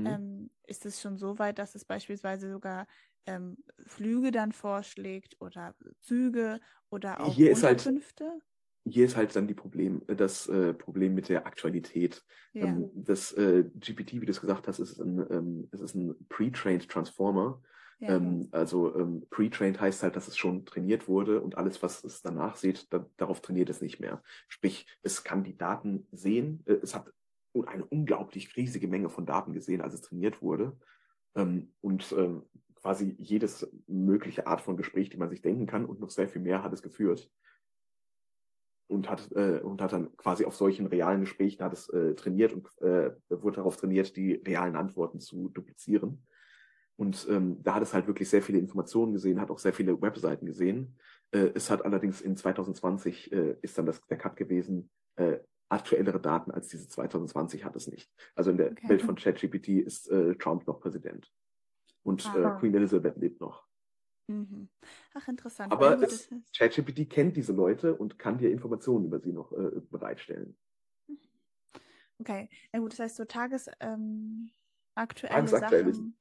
mhm. 0.00 0.06
ähm, 0.06 0.50
ist 0.66 0.86
es 0.86 1.00
schon 1.00 1.16
so 1.16 1.38
weit, 1.38 1.58
dass 1.58 1.74
es 1.74 1.84
beispielsweise 1.84 2.50
sogar 2.50 2.86
ähm, 3.26 3.56
Flüge 3.86 4.30
dann 4.30 4.52
vorschlägt 4.52 5.36
oder 5.40 5.74
Züge 6.00 6.60
oder 6.90 7.20
auch 7.20 7.34
Hier 7.34 7.54
Unterkünfte? 7.54 8.24
Ist 8.24 8.30
halt, 8.30 8.42
hier 8.84 9.04
ist 9.04 9.16
halt 9.16 9.36
dann 9.36 9.46
die 9.46 9.54
Problem, 9.54 10.02
das 10.06 10.48
äh, 10.48 10.72
Problem 10.74 11.14
mit 11.14 11.28
der 11.28 11.46
Aktualität. 11.46 12.24
Ja. 12.52 12.66
Ähm, 12.66 12.90
das 12.94 13.32
äh, 13.32 13.64
GPT, 13.74 14.14
wie 14.14 14.26
du 14.26 14.30
es 14.30 14.40
gesagt 14.40 14.68
hast, 14.68 14.78
ist 14.78 14.98
ein, 14.98 15.24
ähm, 15.30 15.68
es 15.72 15.80
ist 15.80 15.94
ein 15.94 16.14
pre-trained 16.28 16.88
Transformer. 16.88 17.62
Ja. 18.00 18.16
Ähm, 18.16 18.48
also 18.52 18.94
ähm, 18.94 19.26
pre-trained 19.28 19.80
heißt 19.80 20.02
halt, 20.02 20.16
dass 20.16 20.28
es 20.28 20.36
schon 20.36 20.64
trainiert 20.64 21.08
wurde 21.08 21.40
und 21.40 21.56
alles, 21.56 21.82
was 21.82 22.04
es 22.04 22.22
danach 22.22 22.56
sieht, 22.56 22.92
da, 22.92 23.04
darauf 23.16 23.40
trainiert 23.40 23.70
es 23.70 23.80
nicht 23.80 23.98
mehr. 23.98 24.22
Sprich, 24.46 24.86
es 25.02 25.24
kann 25.24 25.42
die 25.42 25.56
Daten 25.56 26.06
sehen, 26.12 26.62
äh, 26.66 26.74
es 26.74 26.94
hat 26.94 27.12
eine 27.66 27.84
unglaublich 27.84 28.56
riesige 28.56 28.88
Menge 28.88 29.08
von 29.08 29.26
Daten 29.26 29.52
gesehen, 29.52 29.80
als 29.80 29.94
es 29.94 30.02
trainiert 30.02 30.42
wurde. 30.42 30.76
Ähm, 31.34 31.72
und 31.80 32.12
ähm, 32.16 32.42
quasi 32.74 33.16
jedes 33.18 33.68
mögliche 33.86 34.46
Art 34.46 34.60
von 34.60 34.76
Gespräch, 34.76 35.10
die 35.10 35.16
man 35.16 35.30
sich 35.30 35.42
denken 35.42 35.66
kann 35.66 35.84
und 35.84 36.00
noch 36.00 36.10
sehr 36.10 36.28
viel 36.28 36.42
mehr 36.42 36.62
hat 36.62 36.72
es 36.72 36.82
geführt. 36.82 37.30
Und 38.86 39.10
hat, 39.10 39.30
äh, 39.32 39.60
und 39.60 39.82
hat 39.82 39.92
dann 39.92 40.16
quasi 40.16 40.46
auf 40.46 40.56
solchen 40.56 40.86
realen 40.86 41.20
Gesprächen 41.20 41.62
hat 41.62 41.74
es 41.74 41.90
äh, 41.90 42.14
trainiert 42.14 42.54
und 42.54 42.66
äh, 42.80 43.10
wurde 43.28 43.56
darauf 43.56 43.76
trainiert, 43.76 44.16
die 44.16 44.34
realen 44.34 44.76
Antworten 44.76 45.20
zu 45.20 45.50
duplizieren. 45.50 46.24
Und 46.96 47.26
ähm, 47.30 47.62
da 47.62 47.74
hat 47.74 47.82
es 47.82 47.92
halt 47.92 48.06
wirklich 48.06 48.28
sehr 48.28 48.42
viele 48.42 48.58
Informationen 48.58 49.12
gesehen, 49.12 49.40
hat 49.40 49.50
auch 49.50 49.58
sehr 49.58 49.74
viele 49.74 50.00
Webseiten 50.00 50.46
gesehen. 50.46 50.96
Äh, 51.30 51.50
es 51.54 51.70
hat 51.70 51.84
allerdings 51.84 52.20
in 52.20 52.36
2020 52.36 53.30
äh, 53.30 53.56
ist 53.60 53.76
dann 53.76 53.86
das, 53.86 54.04
der 54.06 54.16
Cut 54.16 54.36
gewesen, 54.36 54.90
äh, 55.16 55.38
aktuellere 55.68 56.20
Daten 56.20 56.50
als 56.50 56.68
diese 56.68 56.88
2020 56.88 57.64
hat 57.64 57.76
es 57.76 57.88
nicht. 57.88 58.10
Also 58.34 58.50
in 58.50 58.56
der 58.56 58.72
okay. 58.72 58.88
Welt 58.88 59.02
von 59.02 59.16
ChatGPT 59.16 59.68
ist 59.68 60.08
äh, 60.10 60.34
Trump 60.36 60.66
noch 60.66 60.80
Präsident. 60.80 61.32
Und 62.02 62.24
äh, 62.34 62.50
Queen 62.58 62.74
Elizabeth 62.74 63.16
lebt 63.16 63.40
noch. 63.40 63.66
Mhm. 64.28 64.68
Ach, 65.14 65.26
interessant. 65.28 65.72
Aber 65.72 65.98
ChatGPT 66.56 67.08
kennt 67.10 67.36
diese 67.36 67.52
Leute 67.52 67.94
und 67.94 68.18
kann 68.18 68.38
dir 68.38 68.50
Informationen 68.50 69.06
über 69.06 69.20
sie 69.20 69.32
noch 69.32 69.52
äh, 69.52 69.80
bereitstellen. 69.90 70.56
Okay, 72.20 72.48
na 72.72 72.80
gut, 72.80 72.92
das 72.92 72.98
heißt 72.98 73.16
so 73.16 73.24
tagesaktuelle 73.24 73.94
ähm, 73.94 74.50
Tagesaktuell 74.96 75.94
Sachen 75.94 76.16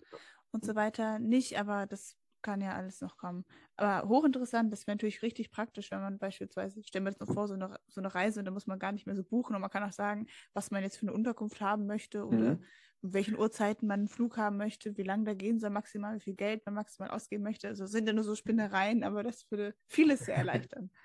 und 0.51 0.63
so 0.63 0.75
weiter 0.75 1.19
nicht, 1.19 1.59
aber 1.59 1.87
das 1.87 2.15
kann 2.41 2.61
ja 2.61 2.73
alles 2.73 3.01
noch 3.01 3.17
kommen. 3.17 3.45
Aber 3.75 4.07
hochinteressant, 4.07 4.71
das 4.71 4.87
wäre 4.87 4.95
natürlich 4.95 5.21
richtig 5.21 5.51
praktisch, 5.51 5.91
wenn 5.91 6.01
man 6.01 6.17
beispielsweise, 6.17 6.83
stellen 6.83 7.05
wir 7.05 7.09
uns 7.09 7.19
noch 7.19 7.33
vor, 7.33 7.47
so 7.47 7.53
eine, 7.53 7.79
so 7.87 8.01
eine 8.01 8.13
Reise, 8.13 8.43
da 8.43 8.51
muss 8.51 8.67
man 8.67 8.79
gar 8.79 8.91
nicht 8.91 9.05
mehr 9.05 9.15
so 9.15 9.23
buchen 9.23 9.55
und 9.55 9.61
man 9.61 9.69
kann 9.69 9.83
auch 9.83 9.91
sagen, 9.91 10.27
was 10.53 10.71
man 10.71 10.83
jetzt 10.83 10.97
für 10.97 11.03
eine 11.03 11.13
Unterkunft 11.13 11.61
haben 11.61 11.85
möchte 11.85 12.25
oder 12.25 12.55
mhm. 12.55 12.63
in 13.01 13.13
welchen 13.13 13.37
Uhrzeiten 13.37 13.87
man 13.87 14.01
einen 14.01 14.07
Flug 14.07 14.37
haben 14.37 14.57
möchte, 14.57 14.97
wie 14.97 15.03
lange 15.03 15.25
da 15.25 15.33
gehen 15.33 15.59
soll, 15.59 15.69
maximal, 15.69 16.15
wie 16.15 16.21
viel 16.21 16.35
Geld 16.35 16.65
man 16.65 16.75
maximal 16.75 17.09
ausgeben 17.11 17.43
möchte. 17.43 17.67
Also 17.67 17.85
sind 17.85 18.07
ja 18.07 18.13
nur 18.13 18.23
so 18.23 18.35
Spinnereien, 18.35 19.03
aber 19.03 19.23
das 19.23 19.49
würde 19.51 19.75
vieles 19.87 20.25
sehr 20.25 20.35
erleichtern. 20.35 20.89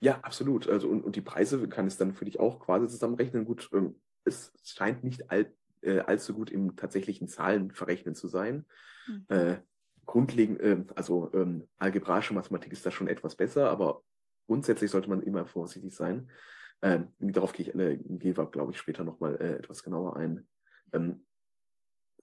Ja, 0.00 0.20
absolut. 0.20 0.68
Also 0.68 0.88
und, 0.88 1.02
und 1.02 1.16
die 1.16 1.20
Preise 1.20 1.68
kann 1.68 1.88
es 1.88 1.96
dann 1.96 2.14
für 2.14 2.24
dich 2.24 2.38
auch 2.38 2.60
quasi 2.60 2.86
zusammenrechnen. 2.86 3.44
Gut, 3.44 3.68
ähm, 3.72 4.00
es 4.24 4.52
scheint 4.62 5.02
nicht 5.02 5.30
all, 5.30 5.52
äh, 5.80 5.98
allzu 6.00 6.34
gut 6.34 6.50
im 6.50 6.76
tatsächlichen 6.76 7.28
Zahlen 7.28 7.72
verrechnen 7.72 8.14
zu 8.14 8.28
sein. 8.28 8.64
Mhm. 9.06 9.26
Äh, 9.28 9.56
grundlegend, 10.06 10.60
äh, 10.60 10.84
also 10.94 11.30
ähm, 11.34 11.68
algebraische 11.78 12.34
Mathematik 12.34 12.72
ist 12.72 12.84
da 12.84 12.90
schon 12.90 13.08
etwas 13.08 13.36
besser, 13.36 13.70
aber 13.70 14.02
grundsätzlich 14.46 14.90
sollte 14.90 15.08
man 15.08 15.22
immer 15.22 15.46
vorsichtig 15.46 15.94
sein. 15.94 16.30
Ähm, 16.82 17.08
darauf 17.18 17.52
gehe 17.52 17.66
ich, 17.66 17.74
äh, 17.74 17.96
gehe 17.96 18.34
glaube 18.34 18.72
ich, 18.72 18.78
später 18.78 19.04
nochmal 19.04 19.36
äh, 19.36 19.54
etwas 19.54 19.82
genauer 19.82 20.16
ein. 20.16 20.46
Ähm, 20.92 21.24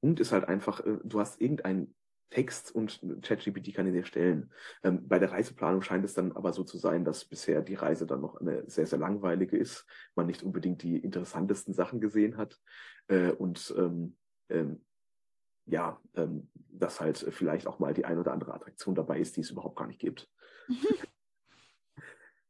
Punkt 0.02 0.20
ist 0.20 0.32
halt 0.32 0.46
einfach, 0.46 0.86
äh, 0.86 0.98
du 1.04 1.20
hast 1.20 1.42
irgendeinen 1.42 1.96
Text 2.30 2.74
und 2.74 3.02
ChatGPT 3.22 3.74
kann 3.74 3.88
ihn 3.88 3.94
dir 3.94 4.06
stellen. 4.06 4.52
Ähm, 4.84 5.08
bei 5.08 5.18
der 5.18 5.32
Reiseplanung 5.32 5.82
scheint 5.82 6.06
es 6.06 6.14
dann 6.14 6.32
aber 6.34 6.54
so 6.54 6.64
zu 6.64 6.78
sein, 6.78 7.04
dass 7.04 7.26
bisher 7.26 7.62
die 7.62 7.76
Reise 7.76 8.06
dann 8.06 8.22
noch 8.22 8.40
eine 8.40 8.70
sehr, 8.70 8.86
sehr 8.86 9.00
langweilige 9.00 9.58
ist, 9.58 9.86
man 10.16 10.28
nicht 10.28 10.44
unbedingt 10.44 10.84
die 10.84 10.98
interessantesten 10.98 11.74
Sachen 11.74 12.00
gesehen 12.00 12.38
hat 12.38 12.60
äh, 13.08 13.32
und 13.32 13.74
ähm, 13.78 14.18
ähm, 14.50 14.82
ja, 15.70 16.00
ähm, 16.16 16.48
dass 16.72 17.02
halt 17.02 17.18
vielleicht 17.18 17.68
auch 17.68 17.80
mal 17.80 17.94
die 17.94 18.06
ein 18.06 18.20
oder 18.20 18.34
andere 18.34 18.54
Attraktion 18.54 18.96
dabei 18.96 19.20
ist, 19.20 19.38
die 19.38 19.42
es 19.42 19.52
überhaupt 19.52 19.78
gar 19.78 19.88
nicht 19.88 20.00
gibt. 20.00 20.30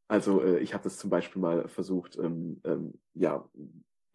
also 0.07 0.41
äh, 0.41 0.59
ich 0.59 0.73
habe 0.73 0.83
das 0.83 0.97
zum 0.97 1.09
Beispiel 1.09 1.41
mal 1.41 1.67
versucht, 1.67 2.17
ähm, 2.17 2.61
ähm, 2.63 2.93
ja, 3.13 3.49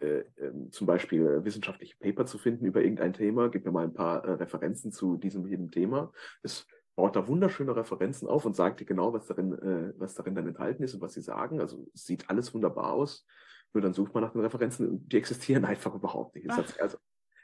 äh, 0.00 0.24
ähm, 0.38 0.70
zum 0.72 0.86
Beispiel 0.86 1.44
wissenschaftliche 1.44 1.96
Paper 1.98 2.26
zu 2.26 2.38
finden 2.38 2.66
über 2.66 2.82
irgendein 2.82 3.12
Thema. 3.12 3.48
Gib 3.48 3.64
mir 3.64 3.72
mal 3.72 3.84
ein 3.84 3.94
paar 3.94 4.24
äh, 4.24 4.32
Referenzen 4.32 4.92
zu 4.92 5.16
diesem 5.16 5.46
jedem 5.46 5.70
Thema. 5.70 6.12
Es 6.42 6.66
baut 6.96 7.16
da 7.16 7.26
wunderschöne 7.26 7.74
Referenzen 7.74 8.28
auf 8.28 8.44
und 8.44 8.54
sagt 8.54 8.80
dir 8.80 8.84
genau, 8.84 9.12
was 9.12 9.26
darin, 9.26 9.52
äh, 9.52 9.92
was 9.98 10.14
darin 10.14 10.34
dann 10.34 10.46
enthalten 10.46 10.82
ist 10.82 10.94
und 10.94 11.00
was 11.00 11.14
sie 11.14 11.22
sagen. 11.22 11.60
Also 11.60 11.88
es 11.94 12.04
sieht 12.04 12.28
alles 12.30 12.54
wunderbar 12.54 12.92
aus. 12.92 13.26
Nur 13.72 13.82
dann 13.82 13.92
sucht 13.92 14.14
man 14.14 14.22
nach 14.22 14.32
den 14.32 14.42
Referenzen 14.42 14.88
und 14.88 15.12
die 15.12 15.16
existieren 15.16 15.64
einfach 15.64 15.94
überhaupt 15.94 16.34
nicht. 16.34 16.48
Es 16.48 16.56
hat, 16.56 16.68
sich 16.68 16.82
also, 16.82 16.98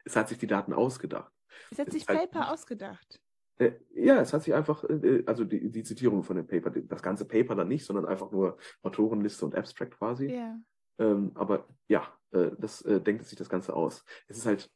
es 0.05 0.17
hat 0.17 0.29
sich 0.29 0.39
die 0.39 0.47
Daten 0.47 0.73
ausgedacht. 0.73 1.33
Es 1.71 1.79
hat 1.79 1.93
sich 1.93 2.07
halt, 2.09 2.31
Paper 2.31 2.53
ausgedacht. 2.53 3.21
Äh, 3.59 3.73
ja, 3.95 4.21
es 4.21 4.33
hat 4.33 4.43
sich 4.43 4.55
einfach, 4.55 4.85
äh, 4.85 5.23
also 5.27 5.45
die, 5.45 5.71
die 5.71 5.83
Zitierung 5.83 6.23
von 6.23 6.37
dem 6.37 6.47
Paper, 6.47 6.71
das 6.71 7.03
ganze 7.03 7.27
Paper 7.27 7.55
dann 7.55 7.69
nicht, 7.69 7.85
sondern 7.85 8.07
einfach 8.07 8.31
nur 8.33 8.57
Autorenliste 8.83 9.45
und 9.45 9.55
Abstract 9.55 9.99
quasi. 9.99 10.33
Ja. 10.33 10.59
Ähm, 10.99 11.33
aber 11.35 11.69
ja, 11.89 12.09
äh, 12.33 12.51
das 12.59 12.83
äh, 12.83 13.01
denkt 13.01 13.25
sich 13.27 13.39
das 13.39 13.49
Ganze 13.49 13.75
aus. 13.75 14.05
Es 14.29 14.39
ist 14.39 14.47
halt, 14.47 14.71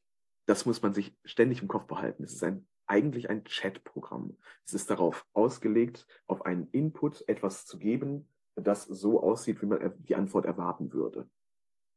das 0.47 0.67
muss 0.67 0.83
man 0.83 0.93
sich 0.93 1.17
ständig 1.25 1.63
im 1.63 1.69
Kopf 1.69 1.87
behalten. 1.87 2.25
Es 2.25 2.35
ist 2.35 2.45
ein, 2.45 2.67
eigentlich 2.87 3.31
ein 3.31 3.45
Chat-Programm. 3.45 4.37
Es 4.67 4.75
ist 4.75 4.91
darauf 4.91 5.27
ausgelegt, 5.33 6.07
auf 6.27 6.45
einen 6.45 6.69
Input 6.73 7.27
etwas 7.27 7.65
zu 7.65 7.79
geben, 7.79 8.29
das 8.55 8.85
so 8.85 9.23
aussieht, 9.23 9.63
wie 9.63 9.67
man 9.67 9.93
die 9.99 10.15
Antwort 10.15 10.45
erwarten 10.45 10.93
würde. 10.93 11.29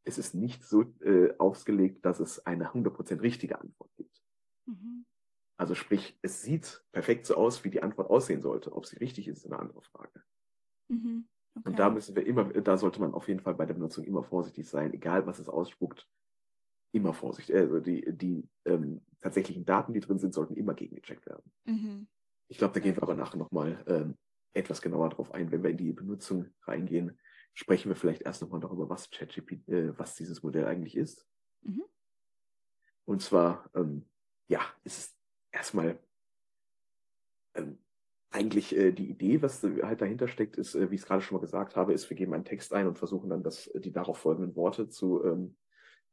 Es 0.05 0.17
ist 0.17 0.33
nicht 0.35 0.63
so 0.63 0.83
äh, 1.01 1.33
ausgelegt, 1.37 2.05
dass 2.05 2.19
es 2.19 2.45
eine 2.45 2.71
100% 2.71 3.21
richtige 3.21 3.59
Antwort 3.59 3.91
gibt. 3.97 4.23
Mhm. 4.67 5.05
Also 5.57 5.73
sprich, 5.73 6.17
es 6.21 6.43
sieht 6.43 6.83
perfekt 6.91 7.25
so 7.25 7.35
aus, 7.35 7.63
wie 7.63 7.71
die 7.71 7.81
Antwort 7.81 8.09
aussehen 8.09 8.41
sollte. 8.41 8.73
Ob 8.73 8.85
sie 8.85 8.97
richtig 8.97 9.27
ist, 9.27 9.39
ist 9.39 9.45
eine 9.51 9.59
andere 9.59 9.81
Frage. 9.81 10.21
Mhm. 10.87 11.27
Okay. 11.55 11.69
Und 11.69 11.79
da 11.79 11.89
müssen 11.89 12.15
wir 12.15 12.25
immer, 12.25 12.45
da 12.45 12.77
sollte 12.77 13.01
man 13.01 13.13
auf 13.15 13.27
jeden 13.27 13.39
Fall 13.39 13.55
bei 13.55 13.65
der 13.65 13.73
Benutzung 13.73 14.03
immer 14.03 14.23
vorsichtig 14.23 14.69
sein, 14.69 14.93
egal 14.93 15.25
was 15.25 15.39
es 15.39 15.49
ausspuckt, 15.49 16.07
immer 16.91 17.13
vorsichtig. 17.13 17.55
Also 17.55 17.79
die, 17.79 18.05
die 18.15 18.47
ähm, 18.65 19.01
tatsächlichen 19.19 19.65
Daten, 19.65 19.93
die 19.93 19.99
drin 19.99 20.19
sind, 20.19 20.33
sollten 20.33 20.55
immer 20.55 20.75
gegengecheckt 20.75 21.25
werden. 21.25 21.51
Mhm. 21.65 22.07
Ich 22.49 22.59
glaube, 22.59 22.75
da 22.75 22.79
gehen 22.79 22.95
wir 22.95 23.03
aber 23.03 23.15
nachher 23.15 23.37
nochmal 23.37 23.83
ähm, 23.87 24.15
etwas 24.53 24.81
genauer 24.81 25.09
drauf 25.09 25.33
ein, 25.33 25.51
wenn 25.51 25.63
wir 25.63 25.71
in 25.71 25.77
die 25.77 25.91
Benutzung 25.91 26.47
reingehen. 26.63 27.17
Sprechen 27.55 27.89
wir 27.89 27.95
vielleicht 27.95 28.21
erst 28.21 28.43
nochmal 28.43 28.59
darüber, 28.59 28.89
was 28.89 29.09
ChatGPT, 29.09 29.67
äh, 29.69 29.97
was 29.97 30.15
dieses 30.15 30.43
Modell 30.43 30.65
eigentlich 30.65 30.95
ist. 30.95 31.25
Mhm. 31.63 31.83
Und 33.05 33.21
zwar, 33.21 33.69
ähm, 33.73 34.05
ja, 34.47 34.61
ist 34.83 35.15
erstmal 35.51 35.97
ähm, 37.55 37.77
eigentlich 38.31 38.75
äh, 38.75 38.91
die 38.91 39.09
Idee, 39.09 39.41
was 39.41 39.63
halt 39.63 40.01
dahinter 40.01 40.27
steckt, 40.27 40.57
ist, 40.57 40.75
äh, 40.75 40.89
wie 40.91 40.95
ich 40.95 41.01
es 41.01 41.07
gerade 41.07 41.21
schon 41.21 41.37
mal 41.37 41.41
gesagt 41.41 41.75
habe, 41.75 41.93
ist, 41.93 42.09
wir 42.09 42.17
geben 42.17 42.33
einen 42.33 42.45
Text 42.45 42.73
ein 42.73 42.87
und 42.87 42.97
versuchen 42.97 43.29
dann 43.29 43.43
das, 43.43 43.69
die 43.75 43.91
darauf 43.91 44.17
folgenden 44.17 44.55
Worte 44.55 44.89
zu, 44.89 45.23
ähm, 45.23 45.55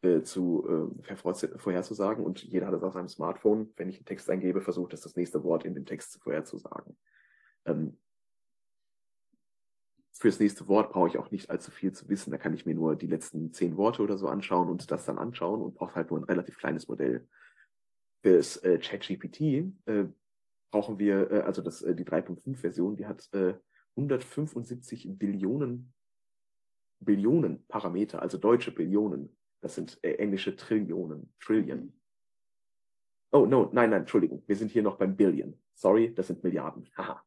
äh, 0.03 0.23
zu 0.23 0.93
äh, 1.05 1.17
vorherzusagen. 1.17 2.25
Und 2.25 2.43
jeder 2.43 2.67
hat 2.67 2.75
es 2.75 2.83
auf 2.83 2.95
seinem 2.95 3.09
Smartphone. 3.09 3.73
Wenn 3.77 3.89
ich 3.89 3.97
einen 3.97 4.07
Text 4.07 4.31
eingebe, 4.31 4.61
versucht 4.61 4.95
es 4.95 5.03
das 5.03 5.17
nächste 5.17 5.43
Wort 5.45 5.65
in 5.65 5.75
dem 5.75 5.87
Text 5.87 6.21
vorherzusagen. 6.23 6.97
Ähm, 7.67 7.97
fürs 10.13 10.39
nächste 10.39 10.69
Wort 10.69 10.93
brauche 10.93 11.09
ich 11.09 11.19
auch 11.19 11.31
nicht 11.31 11.51
allzu 11.51 11.71
viel 11.71 11.93
zu 11.93 12.09
wissen. 12.09 12.31
Da 12.31 12.39
kann 12.39 12.55
ich 12.55 12.65
mir 12.65 12.75
nur 12.75 12.97
die 12.97 13.09
letzten 13.09 13.53
zehn 13.53 13.77
Worte 13.77 14.03
oder 14.03 14.17
so 14.17 14.29
anschauen 14.29 14.71
und 14.71 14.91
das 14.91 15.05
dann 15.05 15.19
anschauen 15.19 15.61
und 15.61 15.75
brauche 15.75 15.97
halt 15.97 16.11
nur 16.11 16.21
ein 16.21 16.25
relativ 16.25 16.57
kleines 16.57 16.89
Modell. 16.89 17.27
Fürs 18.25 18.57
äh, 18.65 18.79
ChatGPT 18.79 19.41
äh, 19.85 20.07
brauchen 20.71 20.99
wir, 20.99 21.31
äh, 21.31 21.41
also 21.41 21.61
das, 21.61 21.83
äh, 21.83 21.95
die 21.95 22.07
3.5-Version, 22.07 22.97
die 22.97 23.05
hat 23.05 23.29
äh, 23.35 23.53
175 23.97 25.11
Billionen, 25.19 25.93
Billionen 27.01 27.67
Parameter, 27.69 28.23
also 28.23 28.39
deutsche 28.39 28.71
Billionen. 28.71 29.29
Das 29.61 29.75
sind 29.75 29.99
äh, 30.01 30.15
englische 30.15 30.57
Trillionen, 30.57 31.35
Trillion. 31.39 31.93
Oh, 33.31 33.45
no, 33.45 33.69
nein, 33.75 33.91
nein, 33.91 34.01
Entschuldigung. 34.01 34.43
Wir 34.47 34.57
sind 34.57 34.71
hier 34.71 34.83
noch 34.83 34.97
beim 34.97 35.17
Billion. 35.17 35.59
Sorry, 35.75 36.15
das 36.15 36.29
sind 36.29 36.43
Milliarden. 36.43 36.89
Haha. 36.97 37.23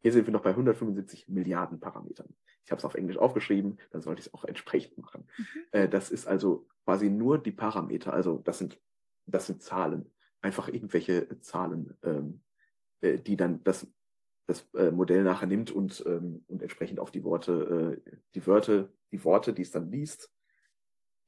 Hier 0.00 0.10
sind 0.10 0.26
wir 0.26 0.32
noch 0.32 0.42
bei 0.42 0.50
175 0.50 1.28
Milliarden 1.28 1.78
Parametern. 1.78 2.34
Ich 2.64 2.72
habe 2.72 2.80
es 2.80 2.84
auf 2.84 2.96
Englisch 2.96 3.18
aufgeschrieben, 3.18 3.78
dann 3.92 4.02
sollte 4.02 4.18
ich 4.18 4.26
es 4.26 4.34
auch 4.34 4.44
entsprechend 4.44 4.98
machen. 4.98 5.28
Mhm. 5.38 5.44
Äh, 5.70 5.88
das 5.88 6.10
ist 6.10 6.26
also 6.26 6.66
quasi 6.84 7.08
nur 7.08 7.38
die 7.38 7.52
Parameter, 7.52 8.12
also 8.12 8.38
das 8.38 8.58
sind, 8.58 8.80
das 9.26 9.46
sind 9.46 9.62
Zahlen, 9.62 10.10
einfach 10.42 10.68
irgendwelche 10.68 11.40
Zahlen, 11.40 11.96
ähm, 12.02 12.40
äh, 13.00 13.18
die 13.18 13.36
dann 13.36 13.62
das, 13.64 13.86
das 14.46 14.66
äh, 14.74 14.90
Modell 14.90 15.22
nachher 15.22 15.46
nimmt 15.46 15.70
und, 15.70 16.02
ähm, 16.06 16.44
und 16.48 16.62
entsprechend 16.62 17.00
auf 17.00 17.10
die 17.10 17.24
Worte, 17.24 18.00
äh, 18.06 18.10
die 18.34 18.46
Wörter, 18.46 18.88
die 19.12 19.24
Worte, 19.24 19.52
die 19.52 19.62
es 19.62 19.70
dann 19.70 19.90
liest, 19.90 20.32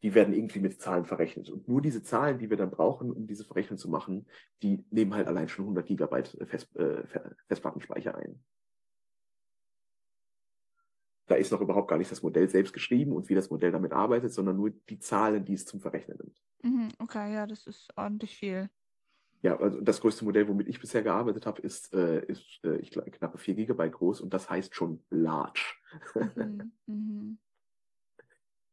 die 0.03 0.15
werden 0.15 0.35
irgendwie 0.35 0.59
mit 0.59 0.81
Zahlen 0.81 1.05
verrechnet. 1.05 1.49
Und 1.49 1.69
nur 1.69 1.81
diese 1.81 2.03
Zahlen, 2.03 2.39
die 2.39 2.51
wir 2.51 2.57
dann 2.57 2.71
brauchen, 2.71 3.13
um 3.13 3.27
diese 3.27 3.45
Verrechnung 3.45 3.79
zu 3.79 3.89
machen, 3.89 4.27
die 4.63 4.85
nehmen 4.91 5.15
halt 5.15 5.29
allein 5.29 5.49
schon 5.49 5.65
100 5.65 5.87
Gigabyte 5.87 6.37
Fest, 6.45 6.75
äh, 6.77 7.05
Festplattenspeicher 7.47 8.17
ein. 8.17 8.43
Da 11.27 11.37
ist 11.37 11.53
noch 11.53 11.61
überhaupt 11.61 11.89
gar 11.89 11.99
nicht 11.99 12.11
das 12.11 12.23
Modell 12.23 12.49
selbst 12.49 12.73
geschrieben 12.73 13.13
und 13.13 13.29
wie 13.29 13.35
das 13.35 13.49
Modell 13.49 13.71
damit 13.71 13.93
arbeitet, 13.93 14.33
sondern 14.33 14.57
nur 14.57 14.71
die 14.71 14.99
Zahlen, 14.99 15.45
die 15.45 15.55
es 15.55 15.65
zum 15.65 15.81
Verrechnen 15.81 16.19
nimmt. 16.19 16.43
Mhm, 16.63 16.89
okay, 16.99 17.33
ja, 17.33 17.47
das 17.47 17.67
ist 17.67 17.89
ordentlich 17.97 18.37
viel. 18.37 18.69
Ja, 19.43 19.59
also 19.59 19.81
das 19.81 20.01
größte 20.01 20.25
Modell, 20.25 20.47
womit 20.47 20.69
ich 20.69 20.81
bisher 20.81 21.03
gearbeitet 21.03 21.47
habe, 21.47 21.61
ist, 21.63 21.93
äh, 21.93 22.25
ist 22.27 22.61
äh, 22.65 22.77
ich 22.77 22.91
glaube, 22.91 23.11
knappe 23.11 23.39
4 23.39 23.55
Gigabyte 23.55 23.93
groß 23.93 24.21
und 24.21 24.33
das 24.33 24.49
heißt 24.49 24.75
schon 24.75 25.03
large. 25.11 25.75
Mhm, 26.15 26.73
mhm. 26.87 27.39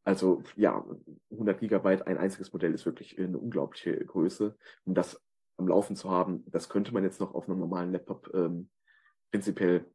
Also 0.04 0.44
ja, 0.56 0.86
100 1.32 1.60
Gigabyte, 1.60 2.08
ein 2.08 2.18
einziges 2.18 2.54
Modell 2.54 2.74
ist 2.74 2.86
wirklich 2.86 3.20
eine 3.20 3.38
unglaubliche 3.38 3.94
Größe. 4.06 4.56
Um 4.86 4.94
das 4.94 5.22
am 5.58 5.68
Laufen 5.68 5.96
zu 5.96 6.10
haben, 6.10 6.44
das 6.48 6.70
könnte 6.70 6.94
man 6.94 7.04
jetzt 7.04 7.20
noch 7.20 7.34
auf 7.34 7.50
einem 7.50 7.60
normalen 7.60 7.92
Laptop 7.92 8.32
ähm, 8.34 8.70
prinzipiell 9.32 9.86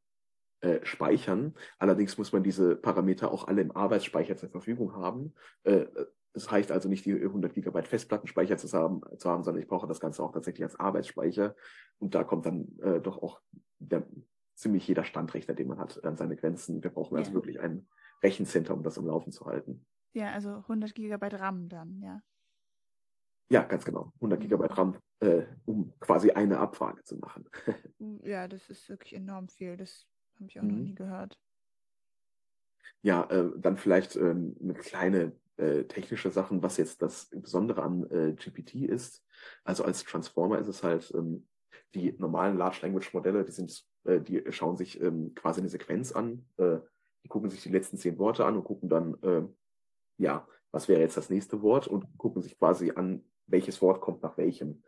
äh, 0.60 0.84
speichern. 0.84 1.54
Allerdings 1.78 2.18
muss 2.18 2.32
man 2.32 2.42
diese 2.42 2.76
Parameter 2.76 3.30
auch 3.30 3.48
alle 3.48 3.62
im 3.62 3.74
Arbeitsspeicher 3.74 4.36
zur 4.36 4.50
Verfügung 4.50 4.94
haben. 4.94 5.34
Äh, 5.62 5.86
es 6.34 6.50
reicht 6.50 6.72
also 6.72 6.88
nicht, 6.88 7.04
die 7.06 7.14
100 7.14 7.54
Gigabyte 7.54 7.88
Festplattenspeicher 7.88 8.58
zu 8.58 8.70
haben, 8.76 9.00
zu 9.18 9.30
haben, 9.30 9.44
sondern 9.44 9.62
ich 9.62 9.68
brauche 9.68 9.86
das 9.86 10.00
Ganze 10.00 10.22
auch 10.22 10.32
tatsächlich 10.32 10.64
als 10.64 10.78
Arbeitsspeicher. 10.78 11.54
Und 11.98 12.14
da 12.14 12.24
kommt 12.24 12.46
dann 12.46 12.76
äh, 12.82 13.00
doch 13.00 13.22
auch 13.22 13.40
der, 13.78 14.06
ziemlich 14.54 14.86
jeder 14.86 15.04
Standrechner, 15.04 15.54
den 15.54 15.68
man 15.68 15.78
hat, 15.78 16.02
an 16.04 16.16
seine 16.16 16.36
Grenzen. 16.36 16.82
Wir 16.82 16.90
brauchen 16.90 17.16
also 17.16 17.30
ja. 17.30 17.34
also 17.34 17.34
wirklich 17.34 17.60
ein 17.60 17.86
Rechencenter, 18.22 18.74
um 18.74 18.82
das 18.82 18.98
am 18.98 19.06
Laufen 19.06 19.32
zu 19.32 19.46
halten. 19.46 19.84
Ja, 20.12 20.32
also 20.32 20.50
100 20.50 20.94
Gigabyte 20.94 21.40
RAM 21.40 21.68
dann, 21.68 22.00
ja. 22.00 22.20
Ja, 23.50 23.62
ganz 23.62 23.84
genau. 23.84 24.12
100 24.16 24.38
mhm. 24.38 24.42
Gigabyte 24.42 24.78
RAM, 24.78 24.96
äh, 25.20 25.42
um 25.66 25.92
quasi 26.00 26.30
eine 26.30 26.58
Abfrage 26.58 27.02
zu 27.04 27.16
machen. 27.18 27.48
Uh, 27.98 28.20
ja, 28.24 28.48
das 28.48 28.70
ist 28.70 28.88
wirklich 28.88 29.14
enorm 29.14 29.48
viel. 29.48 29.76
Das 29.76 30.06
habe 30.36 30.48
ich 30.48 30.58
auch 30.58 30.62
mhm. 30.62 30.70
noch 30.70 30.78
nie 30.78 30.94
gehört. 30.94 31.38
Ja, 33.02 33.24
äh, 33.24 33.50
dann 33.58 33.76
vielleicht 33.76 34.16
äh, 34.16 34.30
eine 34.30 34.74
kleine 34.74 35.32
äh, 35.56 35.84
technische 35.84 36.30
Sachen, 36.30 36.62
was 36.62 36.76
jetzt 36.76 37.02
das 37.02 37.28
Besondere 37.30 37.82
an 37.82 38.10
äh, 38.10 38.32
GPT 38.32 38.86
ist. 38.86 39.24
Also 39.64 39.84
als 39.84 40.04
Transformer 40.04 40.58
ist 40.58 40.68
es 40.68 40.82
halt, 40.82 41.12
ähm, 41.14 41.46
die 41.94 42.12
normalen 42.18 42.56
Large 42.56 42.78
Language 42.82 43.12
Modelle, 43.14 43.44
die 43.44 43.52
sind, 43.52 43.84
äh, 44.04 44.20
die 44.20 44.42
schauen 44.50 44.76
sich 44.76 45.00
ähm, 45.00 45.32
quasi 45.34 45.60
eine 45.60 45.68
Sequenz 45.68 46.12
an, 46.12 46.44
äh, 46.56 46.78
die 47.22 47.28
gucken 47.28 47.50
sich 47.50 47.62
die 47.62 47.70
letzten 47.70 47.96
zehn 47.96 48.18
Worte 48.18 48.44
an 48.44 48.56
und 48.56 48.64
gucken 48.64 48.88
dann, 48.88 49.16
äh, 49.22 49.42
ja, 50.18 50.46
was 50.70 50.88
wäre 50.88 51.00
jetzt 51.00 51.16
das 51.16 51.30
nächste 51.30 51.62
Wort 51.62 51.86
und 51.86 52.06
gucken 52.18 52.42
sich 52.42 52.58
quasi 52.58 52.90
an, 52.90 53.24
welches 53.46 53.80
Wort 53.80 54.00
kommt 54.00 54.22
nach 54.22 54.36
welchem. 54.36 54.82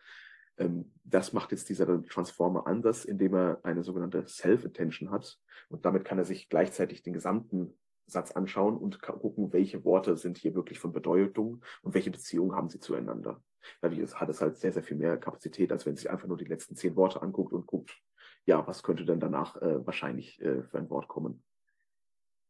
Ähm, 0.59 0.93
das 1.05 1.33
macht 1.33 1.53
jetzt 1.53 1.69
dieser 1.69 2.03
Transformer 2.03 2.67
anders, 2.67 3.05
indem 3.05 3.35
er 3.35 3.61
eine 3.63 3.83
sogenannte 3.85 4.27
Self-Attention 4.27 5.11
hat. 5.11 5.39
Und 5.69 5.85
damit 5.85 6.05
kann 6.05 6.19
er 6.19 6.25
sich 6.25 6.49
gleichzeitig 6.49 7.03
den 7.03 7.15
gesamten 7.15 7.79
Satz 8.07 8.33
anschauen 8.33 8.77
und 8.77 9.01
gucken, 9.03 9.53
welche 9.53 9.85
Worte 9.85 10.17
sind 10.17 10.39
hier 10.39 10.55
wirklich 10.55 10.79
von 10.79 10.93
Bedeutung 10.93 11.63
und 11.83 11.95
welche 11.95 12.11
Beziehungen 12.11 12.55
haben 12.55 12.69
sie 12.69 12.81
zueinander. 12.81 13.43
Dadurch 13.81 14.15
hat 14.15 14.29
es 14.29 14.41
halt 14.41 14.57
sehr, 14.59 14.73
sehr 14.73 14.83
viel 14.83 14.97
mehr 14.97 15.17
Kapazität, 15.17 15.73
als 15.73 15.87
wenn 15.87 15.97
sich 15.97 16.11
einfach 16.11 16.29
nur 16.29 16.37
die 16.37 16.45
letzten 16.45 16.77
zehn 16.77 16.95
Worte 16.97 17.23
anguckt 17.23 17.53
und 17.53 17.67
guckt, 17.67 17.99
ja, 18.45 18.65
was 18.67 18.83
könnte 18.83 19.05
denn 19.05 19.19
danach 19.19 19.57
äh, 19.57 19.85
wahrscheinlich 19.85 20.41
äh, 20.41 20.63
für 20.63 20.79
ein 20.79 20.89
Wort 20.89 21.09
kommen. 21.09 21.43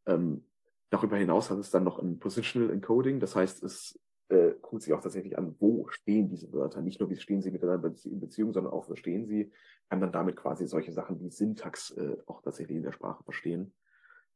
Ähm, 0.05 0.45
Darüber 0.91 1.17
hinaus 1.17 1.51
hat 1.51 1.59
es 1.59 1.71
dann 1.71 1.85
noch 1.85 1.99
ein 1.99 2.19
Positional 2.19 2.71
Encoding, 2.71 3.19
das 3.19 3.35
heißt, 3.35 3.63
es 3.65 3.99
äh, 4.29 4.53
guckt 4.63 4.83
sich 4.83 4.93
auch 4.93 5.01
tatsächlich 5.01 5.37
an, 5.37 5.57
wo 5.59 5.89
stehen 5.89 6.29
diese 6.29 6.53
Wörter. 6.53 6.81
Nicht 6.81 7.01
nur, 7.01 7.11
wie 7.11 7.17
stehen 7.17 7.43
sie 7.43 7.51
miteinander 7.51 7.93
in 8.05 8.21
Beziehung, 8.21 8.53
sondern 8.53 8.73
auch, 8.73 8.89
wo 8.89 8.95
stehen 8.95 9.27
sie. 9.27 9.53
Kann 9.89 10.01
dann 10.01 10.13
damit 10.13 10.37
quasi 10.37 10.67
solche 10.67 10.93
Sachen 10.93 11.21
wie 11.21 11.31
Syntax 11.31 11.91
äh, 11.93 12.17
auch 12.27 12.41
tatsächlich 12.43 12.77
in 12.77 12.83
der 12.83 12.93
Sprache 12.93 13.23
verstehen. 13.25 13.73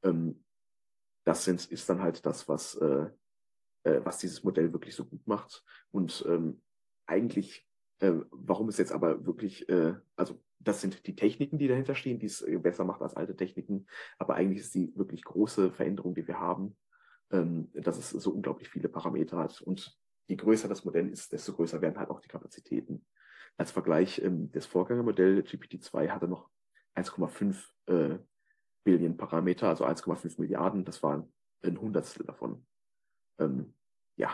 Ähm, 0.03 0.43
das 1.25 1.45
sind, 1.45 1.71
ist 1.71 1.89
dann 1.89 2.03
halt 2.03 2.25
das, 2.27 2.49
was, 2.49 2.75
äh, 2.77 3.07
äh, 3.85 4.01
was 4.05 4.19
dieses 4.19 4.43
Modell 4.45 4.73
wirklich 4.73 4.95
so 4.95 5.05
gut 5.05 5.27
macht. 5.27 5.65
Und 5.91 6.25
ähm, 6.29 6.61
eigentlich, 7.07 7.67
äh, 8.01 8.13
warum 8.31 8.69
es 8.69 8.79
jetzt 8.79 8.93
aber 8.93 9.27
wirklich, 9.27 9.69
äh, 9.69 9.95
also 10.17 10.41
das 10.59 10.81
sind 10.81 11.07
die 11.07 11.17
Techniken, 11.17 11.59
die 11.59 11.69
dahinter 11.69 11.95
stehen, 11.95 12.19
die 12.19 12.27
es 12.27 12.43
äh, 12.43 12.59
besser 12.59 12.85
macht 12.85 13.03
als 13.03 13.17
alte 13.17 13.37
Techniken. 13.37 13.87
Aber 14.19 14.35
eigentlich 14.35 14.61
ist 14.61 14.75
die 14.75 14.93
wirklich 14.97 15.25
große 15.25 15.73
Veränderung, 15.73 16.15
die 16.15 16.27
wir 16.27 16.39
haben, 16.39 16.77
ähm, 17.31 17.71
dass 17.73 17.99
es 17.99 18.11
so 18.11 18.33
unglaublich 18.33 18.69
viele 18.69 18.89
Parameter 18.89 19.39
hat. 19.39 19.61
Und 19.63 19.99
je 20.27 20.37
größer 20.37 20.69
das 20.69 20.85
Modell 20.85 21.09
ist, 21.09 21.33
desto 21.33 21.53
größer 21.53 21.81
werden 21.81 21.99
halt 21.99 22.11
auch 22.11 22.21
die 22.21 22.29
Kapazitäten. 22.29 23.05
Als 23.57 23.71
Vergleich, 23.73 24.23
ähm, 24.23 24.51
das 24.53 24.67
Vorgängermodell 24.67 25.41
GPT-2 25.41 26.11
hatte 26.11 26.29
noch 26.29 26.49
1,5 26.95 27.57
äh, 27.87 28.19
Billion 28.85 29.17
Parameter, 29.17 29.69
also 29.69 29.85
1,5 29.85 30.41
Milliarden. 30.41 30.85
Das 30.85 31.03
war 31.03 31.27
ein 31.63 31.81
Hundertstel 31.81 32.25
davon. 32.25 32.65
Ähm, 33.39 33.75
ja. 34.17 34.31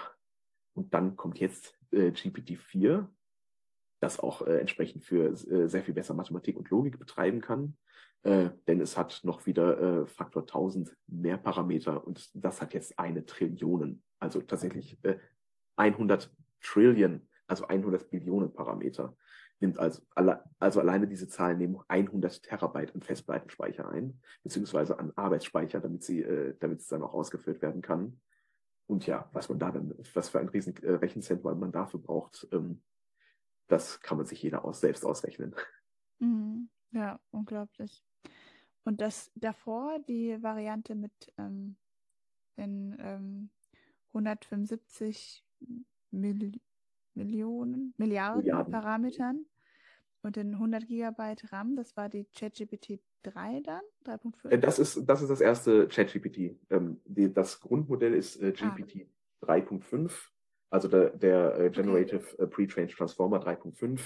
Und 0.74 0.92
dann 0.94 1.16
kommt 1.16 1.38
jetzt 1.38 1.78
äh, 1.90 2.10
GPT-4 2.10 3.08
das 4.00 4.20
auch 4.20 4.42
äh, 4.42 4.58
entsprechend 4.58 5.04
für 5.04 5.28
äh, 5.30 5.68
sehr 5.68 5.82
viel 5.82 5.94
besser 5.94 6.14
Mathematik 6.14 6.56
und 6.56 6.70
Logik 6.70 6.98
betreiben 6.98 7.40
kann. 7.40 7.76
Äh, 8.22 8.50
denn 8.66 8.80
es 8.80 8.96
hat 8.96 9.20
noch 9.24 9.46
wieder 9.46 10.02
äh, 10.02 10.06
Faktor 10.06 10.42
1000 10.42 10.94
mehr 11.06 11.38
Parameter 11.38 12.06
und 12.06 12.30
das 12.34 12.60
hat 12.60 12.74
jetzt 12.74 12.98
eine 12.98 13.24
Trillionen, 13.24 14.02
also 14.18 14.40
tatsächlich 14.40 14.98
100 15.76 16.24
äh, 16.24 16.28
Trillion, 16.60 17.28
also 17.46 17.66
100 17.66 18.10
Billionen 18.10 18.52
Parameter. 18.52 19.16
Nimmt 19.60 19.78
also, 19.78 20.02
alle, 20.14 20.44
also 20.58 20.80
alleine 20.80 21.06
diese 21.06 21.28
Zahlen 21.28 21.58
nehmen 21.58 21.80
100 21.88 22.42
Terabyte 22.42 22.94
an 22.94 23.02
Festplattenspeicher 23.02 23.88
ein, 23.88 24.20
beziehungsweise 24.42 24.98
an 24.98 25.12
Arbeitsspeicher, 25.16 25.80
damit 25.80 26.04
sie, 26.04 26.22
äh, 26.22 26.54
damit 26.60 26.80
es 26.80 26.88
dann 26.88 27.02
auch 27.02 27.14
ausgeführt 27.14 27.62
werden 27.62 27.80
kann. 27.80 28.20
Und 28.86 29.06
ja, 29.06 29.28
was 29.32 29.48
man 29.48 29.58
da 29.58 29.70
dann, 29.70 29.94
was 30.14 30.28
für 30.28 30.40
ein 30.40 30.48
riesen 30.48 30.74
Rechenzentrum 30.76 31.58
man 31.58 31.72
dafür 31.72 32.00
braucht, 32.00 32.46
ähm, 32.52 32.82
das 33.66 34.00
kann 34.00 34.16
man 34.16 34.26
sich 34.26 34.42
jeder 34.42 34.64
aus, 34.64 34.80
selbst 34.80 35.04
ausrechnen. 35.04 35.54
Mhm. 36.18 36.68
Ja, 36.92 37.20
unglaublich. 37.30 38.02
Und 38.84 39.00
das 39.00 39.30
davor, 39.34 39.98
die 39.98 40.42
Variante 40.42 40.94
mit 40.94 41.12
ähm, 41.36 41.76
den 42.56 42.96
ähm, 43.00 43.50
175 44.14 45.44
Mil 46.10 46.52
Millionen, 47.16 47.94
Milliarden, 47.96 48.42
Milliarden, 48.42 48.72
Parametern 48.72 49.46
und 50.22 50.36
den 50.36 50.54
100 50.54 50.86
Gigabyte 50.86 51.52
RAM, 51.52 51.76
das 51.76 51.96
war 51.96 52.08
die 52.08 52.26
ChatGPT 52.36 53.00
3 53.22 53.60
dann, 53.60 53.82
3.5? 54.04 54.48
Äh, 54.48 54.58
das 54.58 54.78
ist, 54.78 55.04
das 55.06 55.22
ist 55.22 55.28
das 55.28 55.40
erste 55.40 55.88
ChatGPT. 55.88 56.56
Ähm, 56.70 57.00
das 57.04 57.60
Grundmodell 57.60 58.14
ist 58.14 58.36
äh, 58.40 58.52
GPT 58.52 59.08
ah. 59.40 59.52
3.5 59.52 60.12
also 60.70 60.88
der, 60.88 61.10
der 61.10 61.58
äh, 61.58 61.70
Generative 61.70 62.22
okay. 62.34 62.42
äh, 62.42 62.46
Pre-Trained 62.46 62.92
Transformer 62.92 63.38
3.5. 63.38 64.00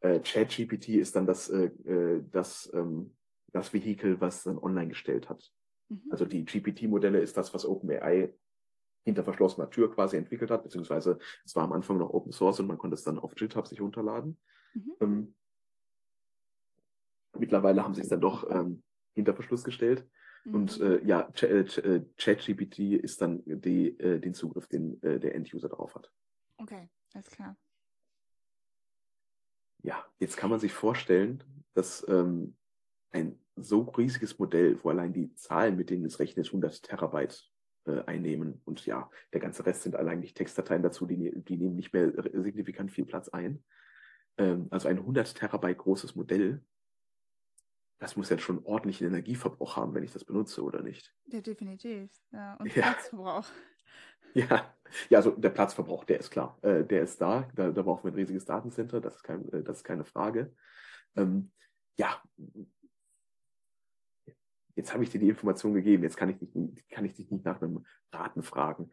Äh, 0.00 0.20
ChatGPT 0.20 0.90
ist 0.90 1.16
dann 1.16 1.26
das, 1.26 1.48
äh, 1.48 1.66
äh, 1.84 2.22
das, 2.30 2.70
ähm, 2.74 3.14
das 3.52 3.72
Vehikel, 3.72 4.20
was 4.20 4.44
dann 4.44 4.58
online 4.58 4.88
gestellt 4.88 5.28
hat. 5.28 5.50
Mhm. 5.88 6.02
Also 6.10 6.24
die 6.24 6.44
GPT-Modelle 6.44 7.20
ist 7.20 7.36
das, 7.36 7.54
was 7.54 7.64
OpenAI 7.64 8.32
hinter 9.08 9.24
verschlossener 9.24 9.70
Tür 9.70 9.92
quasi 9.92 10.16
entwickelt 10.16 10.50
hat, 10.50 10.62
beziehungsweise 10.62 11.18
es 11.44 11.56
war 11.56 11.64
am 11.64 11.72
Anfang 11.72 11.98
noch 11.98 12.10
Open 12.10 12.32
Source 12.32 12.60
und 12.60 12.66
man 12.66 12.78
konnte 12.78 12.94
es 12.94 13.02
dann 13.02 13.18
auf 13.18 13.34
GitHub 13.34 13.66
sich 13.66 13.80
runterladen. 13.80 14.38
Mhm. 14.74 14.92
Ähm, 15.00 15.34
mittlerweile 17.38 17.82
haben 17.82 17.94
sie 17.94 18.02
es 18.02 18.08
dann 18.08 18.20
doch 18.20 18.48
ähm, 18.50 18.82
hinter 19.14 19.34
Verschluss 19.34 19.64
gestellt. 19.64 20.06
Und 20.44 20.78
mhm. 20.78 20.86
äh, 20.86 21.04
ja, 21.04 21.28
äh, 21.42 21.60
äh, 21.60 22.04
ChatGPT 22.16 22.78
ist 22.78 23.20
dann 23.20 23.42
die, 23.44 23.98
äh, 23.98 24.20
den 24.20 24.34
Zugriff, 24.34 24.66
den 24.68 25.02
äh, 25.02 25.18
der 25.18 25.34
End-User 25.34 25.68
darauf 25.68 25.94
hat. 25.94 26.10
Okay, 26.58 26.88
alles 27.14 27.30
klar. 27.30 27.56
Ja, 29.82 30.04
jetzt 30.18 30.36
kann 30.36 30.50
man 30.50 30.60
sich 30.60 30.72
vorstellen, 30.72 31.42
dass 31.74 32.06
ähm, 32.08 32.56
ein 33.10 33.38
so 33.56 33.82
riesiges 33.82 34.38
Modell, 34.38 34.78
wo 34.82 34.90
allein 34.90 35.12
die 35.12 35.34
Zahlen, 35.34 35.76
mit 35.76 35.90
denen 35.90 36.04
es 36.04 36.18
rechnet, 36.18 36.46
100 36.46 36.82
Terabyte 36.82 37.50
äh, 37.88 38.04
einnehmen. 38.06 38.60
Und 38.64 38.86
ja, 38.86 39.10
der 39.32 39.40
ganze 39.40 39.66
Rest 39.66 39.82
sind 39.82 39.96
allein 39.96 40.20
nicht 40.20 40.36
Textdateien 40.36 40.82
dazu, 40.82 41.06
die, 41.06 41.32
die 41.34 41.56
nehmen 41.56 41.76
nicht 41.76 41.92
mehr 41.92 42.12
signifikant 42.32 42.92
viel 42.92 43.04
Platz 43.04 43.28
ein. 43.28 43.62
Ähm, 44.36 44.68
also 44.70 44.88
ein 44.88 44.98
100 44.98 45.34
Terabyte 45.34 45.78
großes 45.78 46.14
Modell 46.14 46.62
das 47.98 48.16
muss 48.16 48.30
ja 48.30 48.38
schon 48.38 48.64
ordentlichen 48.64 49.08
Energieverbrauch 49.08 49.76
haben, 49.76 49.94
wenn 49.94 50.04
ich 50.04 50.12
das 50.12 50.24
benutze, 50.24 50.62
oder 50.62 50.82
nicht? 50.82 51.12
Ja, 51.26 51.40
definitiv. 51.40 52.10
Ja, 52.32 52.54
und 52.54 52.74
ja. 52.74 52.82
Platzverbrauch. 52.82 53.46
Ja. 54.34 54.74
ja, 55.08 55.18
also 55.18 55.30
der 55.30 55.50
Platzverbrauch, 55.50 56.04
der 56.04 56.20
ist 56.20 56.30
klar. 56.30 56.58
Äh, 56.62 56.84
der 56.84 57.02
ist 57.02 57.20
da. 57.20 57.48
da. 57.54 57.70
da. 57.70 57.82
brauchen 57.82 58.04
wir 58.04 58.12
ein 58.12 58.16
riesiges 58.16 58.44
Datencenter, 58.44 59.00
das 59.00 59.16
ist, 59.16 59.22
kein, 59.22 59.50
äh, 59.52 59.62
das 59.62 59.78
ist 59.78 59.84
keine 59.84 60.04
Frage. 60.04 60.54
Ähm, 61.16 61.50
ja, 61.96 62.22
jetzt 64.78 64.94
habe 64.94 65.02
ich 65.02 65.10
dir 65.10 65.18
die 65.18 65.28
Information 65.28 65.74
gegeben, 65.74 66.04
jetzt 66.04 66.16
kann 66.16 66.30
ich 66.30 66.38
dich, 66.38 66.50
kann 66.88 67.04
ich 67.04 67.12
dich 67.12 67.30
nicht 67.32 67.44
nach 67.44 67.60
einem 67.60 67.84
Raten 68.12 68.42
fragen. 68.42 68.90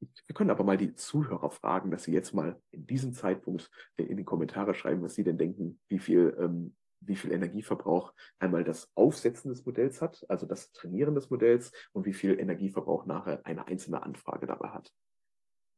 Wir 0.00 0.34
können 0.34 0.50
aber 0.50 0.64
mal 0.64 0.76
die 0.76 0.94
Zuhörer 0.94 1.48
fragen, 1.48 1.92
dass 1.92 2.04
sie 2.04 2.12
jetzt 2.12 2.34
mal 2.34 2.60
in 2.72 2.86
diesem 2.86 3.12
Zeitpunkt 3.12 3.70
in 3.96 4.16
die 4.16 4.24
Kommentare 4.24 4.74
schreiben, 4.74 5.02
was 5.02 5.14
sie 5.14 5.22
denn 5.22 5.38
denken, 5.38 5.78
wie 5.88 6.00
viel, 6.00 6.36
ähm, 6.40 6.74
wie 7.00 7.14
viel 7.14 7.30
Energieverbrauch 7.30 8.12
einmal 8.40 8.64
das 8.64 8.90
Aufsetzen 8.96 9.48
des 9.48 9.64
Modells 9.64 10.02
hat, 10.02 10.26
also 10.28 10.44
das 10.44 10.72
Trainieren 10.72 11.14
des 11.14 11.30
Modells 11.30 11.72
und 11.92 12.04
wie 12.04 12.12
viel 12.12 12.38
Energieverbrauch 12.38 13.06
nachher 13.06 13.46
eine 13.46 13.68
einzelne 13.68 14.02
Anfrage 14.02 14.46
dabei 14.46 14.70
hat. 14.70 14.92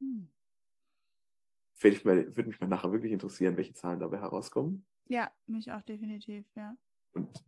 Hm. 0.01 0.31
Würde, 1.81 2.01
mal, 2.05 2.37
würde 2.37 2.49
mich 2.49 2.61
mal 2.61 2.67
nachher 2.67 2.93
wirklich 2.93 3.13
interessieren, 3.13 3.59
welche 3.59 3.75
Zahlen 3.75 4.01
dabei 4.01 4.19
herauskommen. 4.19 4.87
Ja, 5.07 5.31
mich 5.47 5.71
auch 5.71 5.83
definitiv, 5.83 6.47
ja. 6.57 6.75
Und 7.13 7.45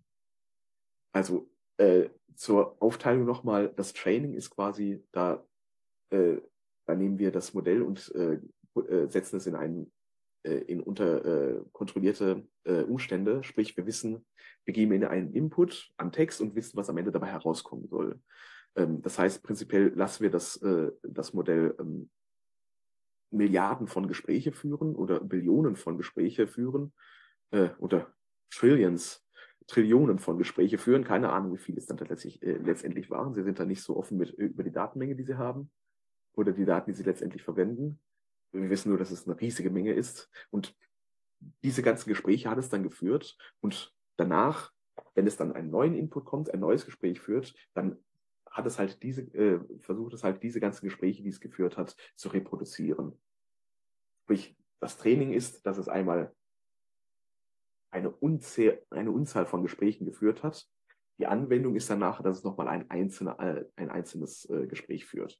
also 1.13 1.51
äh, 1.81 2.11
zur 2.35 2.77
Aufteilung 2.81 3.25
nochmal, 3.25 3.73
das 3.75 3.95
Training 3.95 4.35
ist 4.35 4.51
quasi, 4.51 5.03
da, 5.13 5.43
äh, 6.11 6.37
da 6.85 6.95
nehmen 6.95 7.19
wir 7.19 7.33
das 7.33 7.55
Modell 7.55 7.83
und 7.83 8.15
äh, 8.15 8.39
äh 8.81 9.09
setzen 9.09 9.37
es 9.37 9.47
in 9.47 9.55
einen 9.55 9.91
äh, 10.43 10.59
in 10.59 10.81
unter 10.81 11.25
äh, 11.25 11.61
kontrollierte 11.73 12.47
Umstände. 12.65 13.43
Sprich, 13.43 13.75
wir 13.79 13.87
wissen, 13.87 14.27
wir 14.65 14.75
geben 14.75 14.93
ihnen 14.93 15.09
einen 15.09 15.33
Input 15.33 15.91
an 15.97 16.13
Text 16.13 16.43
und 16.43 16.55
wissen, 16.55 16.77
was 16.77 16.91
am 16.91 16.99
Ende 16.99 17.11
dabei 17.11 17.29
herauskommen 17.29 17.89
soll. 17.89 18.21
Ähm, 18.77 19.01
das 19.01 19.19
heißt, 19.19 19.43
prinzipiell 19.43 19.89
lassen 19.95 20.23
wir 20.23 20.31
das, 20.31 20.61
das 21.03 21.33
Modell 21.33 21.75
ähm, 21.81 22.11
Milliarden 23.31 23.87
von 23.87 24.09
Gespräche 24.09 24.53
führen 24.53 24.95
oder 24.95 25.21
Billionen 25.21 25.77
von 25.77 25.97
Gespräche 25.97 26.47
führen 26.47 26.93
oder 27.79 28.13
Trillions 28.51 29.25
Trillionen 29.71 30.19
von 30.19 30.37
Gespräche 30.37 30.79
führen. 30.79 31.05
Keine 31.05 31.31
Ahnung, 31.31 31.55
wie 31.55 31.59
viele 31.59 31.79
es 31.79 31.87
dann 31.87 31.97
letztlich, 31.99 32.43
äh, 32.43 32.59
letztendlich 32.59 33.09
waren. 33.09 33.35
Sie 33.35 33.43
sind 33.43 33.59
da 33.59 33.65
nicht 33.65 33.83
so 33.83 33.97
offen 33.97 34.19
mit, 34.19 34.37
äh, 34.39 34.47
über 34.47 34.65
die 34.65 34.73
Datenmenge, 34.73 35.15
die 35.15 35.23
sie 35.23 35.39
haben 35.39 35.71
oder 36.35 36.53
die 36.53 36.65
Daten, 36.65 36.91
die 36.91 36.97
sie 36.97 37.05
letztendlich 37.05 37.43
verwenden. 37.43 38.01
Wir 38.53 38.69
wissen 38.69 38.89
nur, 38.89 38.99
dass 38.99 39.13
es 39.13 39.27
eine 39.29 39.41
riesige 39.41 39.71
Menge 39.71 39.93
ist. 39.93 40.29
Und 40.51 40.77
diese 41.63 41.83
ganzen 41.83 42.09
Gespräche 42.09 42.51
hat 42.51 42.59
es 42.59 42.69
dann 42.69 42.83
geführt. 42.83 43.39
Und 43.61 43.95
danach, 44.17 44.73
wenn 45.15 45.27
es 45.27 45.37
dann 45.37 45.53
einen 45.53 45.71
neuen 45.71 45.95
Input 45.95 46.25
kommt, 46.25 46.53
ein 46.53 46.61
neues 46.61 46.85
Gespräch 46.85 47.21
führt, 47.21 47.55
dann 47.73 47.97
hat 48.51 48.67
es 48.67 48.79
halt 48.79 49.03
diese, 49.05 49.23
äh, 49.35 49.61
versucht 49.79 50.15
es 50.15 50.25
halt 50.25 50.43
diese 50.43 50.59
ganzen 50.59 50.85
Gespräche, 50.85 51.23
die 51.23 51.29
es 51.29 51.41
geführt 51.41 51.77
hat, 51.77 51.95
zu 52.17 52.29
reproduzieren. 52.31 53.13
Sprich, 54.25 54.57
das 54.81 54.97
Training 54.97 55.33
ist, 55.33 55.65
dass 55.65 55.79
es 55.79 55.89
einmal 55.89 56.35
eine, 57.91 58.11
Unzahl, 58.11 58.83
eine 58.91 59.11
Unzahl 59.11 59.47
von 59.47 59.63
Gesprächen 59.63 60.05
geführt 60.05 60.43
hat. 60.43 60.69
Die 61.19 61.27
Anwendung 61.27 61.77
ist 61.77 61.91
danach, 61.91 62.23
dass 62.23 62.39
es 62.39 62.45
nochmal 62.45 62.69
ein, 62.69 62.91
einzelne, 62.91 63.39
äh, 63.39 63.65
ein 63.77 63.91
einzelnes 63.91 64.49
äh, 64.49 64.67
Gespräch 64.67 65.05
führt. 65.05 65.39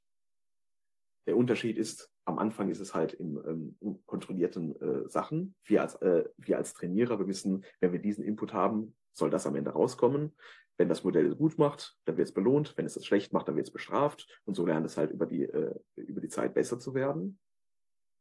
Der 1.27 1.37
Unterschied 1.37 1.77
ist, 1.77 2.11
am 2.25 2.39
Anfang 2.39 2.69
ist 2.69 2.79
es 2.79 2.93
halt 2.93 3.13
in 3.13 3.37
ähm, 3.47 3.99
kontrollierten 4.05 4.79
äh, 4.79 5.09
Sachen. 5.09 5.55
Wir 5.63 5.81
als, 5.81 5.95
äh, 5.95 6.25
wir 6.37 6.57
als 6.57 6.73
Trainierer, 6.73 7.19
wir 7.19 7.27
wissen, 7.27 7.63
wenn 7.79 7.93
wir 7.93 7.99
diesen 7.99 8.23
Input 8.23 8.53
haben, 8.53 8.95
soll 9.13 9.29
das 9.29 9.47
am 9.47 9.55
Ende 9.55 9.71
rauskommen. 9.71 10.33
Wenn 10.77 10.89
das 10.89 11.03
Modell 11.03 11.27
es 11.27 11.37
gut 11.37 11.57
macht, 11.57 11.97
dann 12.05 12.17
wird 12.17 12.27
es 12.27 12.33
belohnt. 12.33 12.73
Wenn 12.75 12.85
es 12.85 12.95
es 12.95 13.05
schlecht 13.05 13.33
macht, 13.33 13.47
dann 13.47 13.55
wird 13.55 13.67
es 13.67 13.73
bestraft. 13.73 14.27
Und 14.45 14.55
so 14.55 14.65
lernt 14.65 14.85
es 14.85 14.97
halt 14.97 15.11
über 15.11 15.25
die, 15.25 15.43
äh, 15.43 15.75
über 15.95 16.21
die 16.21 16.29
Zeit 16.29 16.53
besser 16.53 16.79
zu 16.79 16.93
werden. 16.93 17.39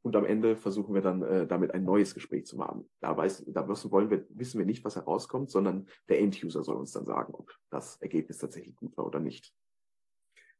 Und 0.02 0.16
am 0.16 0.24
Ende 0.24 0.56
versuchen 0.56 0.94
wir 0.94 1.02
dann 1.02 1.22
äh, 1.22 1.46
damit 1.46 1.74
ein 1.74 1.84
neues 1.84 2.14
Gespräch 2.14 2.46
zu 2.46 2.58
haben. 2.64 2.88
Da, 3.00 3.16
weiß, 3.16 3.44
da 3.48 3.68
wissen, 3.68 3.90
wollen 3.90 4.08
wir, 4.08 4.24
wissen 4.30 4.58
wir 4.58 4.64
nicht, 4.64 4.82
was 4.84 4.96
herauskommt, 4.96 5.50
sondern 5.50 5.88
der 6.08 6.20
End-User 6.20 6.62
soll 6.64 6.76
uns 6.76 6.92
dann 6.92 7.04
sagen, 7.04 7.34
ob 7.34 7.50
das 7.68 7.96
Ergebnis 8.00 8.38
tatsächlich 8.38 8.74
gut 8.76 8.96
war 8.96 9.06
oder 9.06 9.20
nicht. 9.20 9.54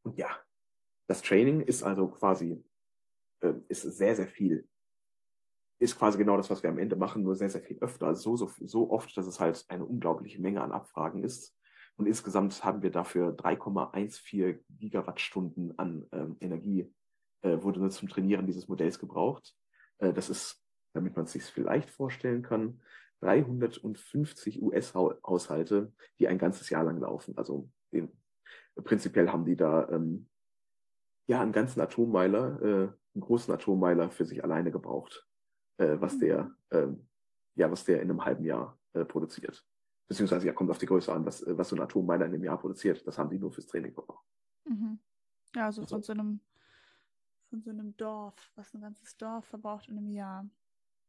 Und 0.02 0.18
ja, 0.18 0.28
das 1.06 1.22
Training 1.22 1.62
ist 1.62 1.82
also 1.82 2.08
quasi, 2.08 2.62
äh, 3.40 3.54
ist 3.68 3.82
sehr, 3.82 4.14
sehr 4.14 4.28
viel. 4.28 4.68
Ist 5.78 5.98
quasi 5.98 6.18
genau 6.18 6.36
das, 6.36 6.50
was 6.50 6.62
wir 6.62 6.68
am 6.68 6.78
Ende 6.78 6.96
machen, 6.96 7.22
nur 7.22 7.34
sehr, 7.34 7.48
sehr 7.48 7.62
viel 7.62 7.78
öfter. 7.78 8.08
Also 8.08 8.36
so, 8.36 8.46
so, 8.46 8.66
so 8.66 8.90
oft, 8.90 9.16
dass 9.16 9.26
es 9.26 9.40
halt 9.40 9.64
eine 9.68 9.86
unglaubliche 9.86 10.40
Menge 10.40 10.60
an 10.60 10.72
Abfragen 10.72 11.24
ist. 11.24 11.56
Und 11.96 12.06
insgesamt 12.06 12.62
haben 12.62 12.82
wir 12.82 12.90
dafür 12.90 13.34
3,14 13.34 14.58
Gigawattstunden 14.78 15.78
an 15.78 16.06
ähm, 16.12 16.36
Energie 16.40 16.92
äh, 17.42 17.62
wurde 17.62 17.80
nur 17.80 17.90
zum 17.90 18.08
Trainieren 18.08 18.46
dieses 18.46 18.68
Modells 18.68 18.98
gebraucht. 18.98 19.54
Äh, 19.98 20.12
das 20.12 20.30
ist, 20.30 20.62
damit 20.92 21.16
man 21.16 21.24
es 21.24 21.32
sich 21.32 21.44
vielleicht 21.44 21.90
vorstellen 21.90 22.42
kann, 22.42 22.80
350 23.20 24.62
US-Haushalte, 24.62 25.92
die 26.18 26.28
ein 26.28 26.38
ganzes 26.38 26.70
Jahr 26.70 26.84
lang 26.84 26.98
laufen. 26.98 27.36
Also 27.36 27.68
den, 27.92 28.10
prinzipiell 28.76 29.30
haben 29.30 29.44
die 29.44 29.56
da 29.56 29.88
ähm, 29.90 30.26
ja 31.26 31.40
einen 31.40 31.52
ganzen 31.52 31.80
Atommeiler, 31.80 32.60
äh, 32.62 32.88
einen 33.14 33.20
großen 33.20 33.52
Atommeiler 33.52 34.10
für 34.10 34.24
sich 34.24 34.42
alleine 34.42 34.70
gebraucht, 34.70 35.26
äh, 35.76 35.96
was 36.00 36.18
der 36.18 36.50
äh, 36.70 36.88
ja 37.56 37.70
was 37.70 37.84
der 37.84 38.00
in 38.00 38.10
einem 38.10 38.24
halben 38.24 38.44
Jahr 38.44 38.78
äh, 38.94 39.04
produziert. 39.04 39.64
Beziehungsweise 40.08 40.46
ja 40.46 40.52
kommt 40.52 40.70
auf 40.70 40.78
die 40.78 40.86
Größe 40.86 41.12
an, 41.12 41.24
was, 41.24 41.44
was 41.46 41.68
so 41.68 41.76
ein 41.76 41.82
Atommeiler 41.82 42.26
in 42.26 42.34
einem 42.34 42.44
Jahr 42.44 42.58
produziert. 42.58 43.06
Das 43.06 43.18
haben 43.18 43.30
die 43.30 43.38
nur 43.38 43.52
fürs 43.52 43.66
Training 43.66 43.94
gebraucht. 43.94 44.24
Mhm. 44.64 44.98
Ja, 45.54 45.66
also, 45.66 45.82
also 45.82 45.94
von 45.94 46.02
so 46.02 46.12
einem 46.12 46.40
von 47.50 47.60
so 47.60 47.70
einem 47.70 47.96
Dorf, 47.96 48.52
was 48.54 48.72
ein 48.72 48.80
ganzes 48.80 49.16
Dorf 49.16 49.44
verbraucht 49.46 49.88
in 49.88 49.98
einem 49.98 50.10
Jahr. 50.10 50.48